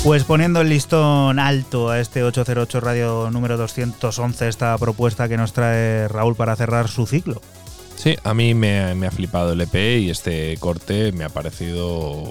[0.04, 5.52] Pues poniendo el listón alto a este 808 Radio número 211, esta propuesta que nos
[5.52, 7.42] trae Raúl para cerrar su ciclo.
[7.98, 12.24] Sí, a mí me, me ha flipado el EP y este corte me ha parecido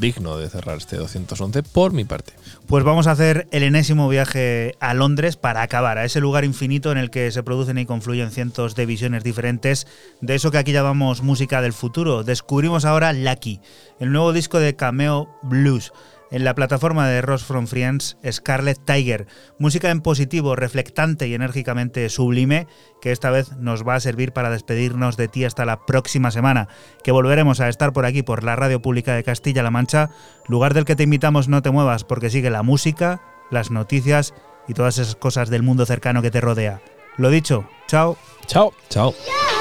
[0.00, 2.32] digno de cerrar este 211 por mi parte.
[2.66, 6.90] Pues vamos a hacer el enésimo viaje a Londres para acabar, a ese lugar infinito
[6.90, 9.86] en el que se producen y confluyen cientos de visiones diferentes
[10.20, 12.24] de eso que aquí llamamos música del futuro.
[12.24, 13.60] Descubrimos ahora Lucky,
[14.00, 15.92] el nuevo disco de Cameo Blues
[16.32, 19.26] en la plataforma de Ross from Friends, Scarlet Tiger,
[19.58, 22.66] música en positivo, reflectante y enérgicamente sublime,
[23.00, 26.68] que esta vez nos va a servir para despedirnos de ti hasta la próxima semana,
[27.04, 30.10] que volveremos a estar por aquí por la Radio Pública de Castilla-La Mancha,
[30.48, 34.32] lugar del que te invitamos no te muevas porque sigue la música, las noticias
[34.66, 36.80] y todas esas cosas del mundo cercano que te rodea.
[37.18, 38.16] Lo dicho, chao.
[38.46, 38.72] Chao.
[38.88, 39.12] Chao.
[39.12, 39.51] Yeah.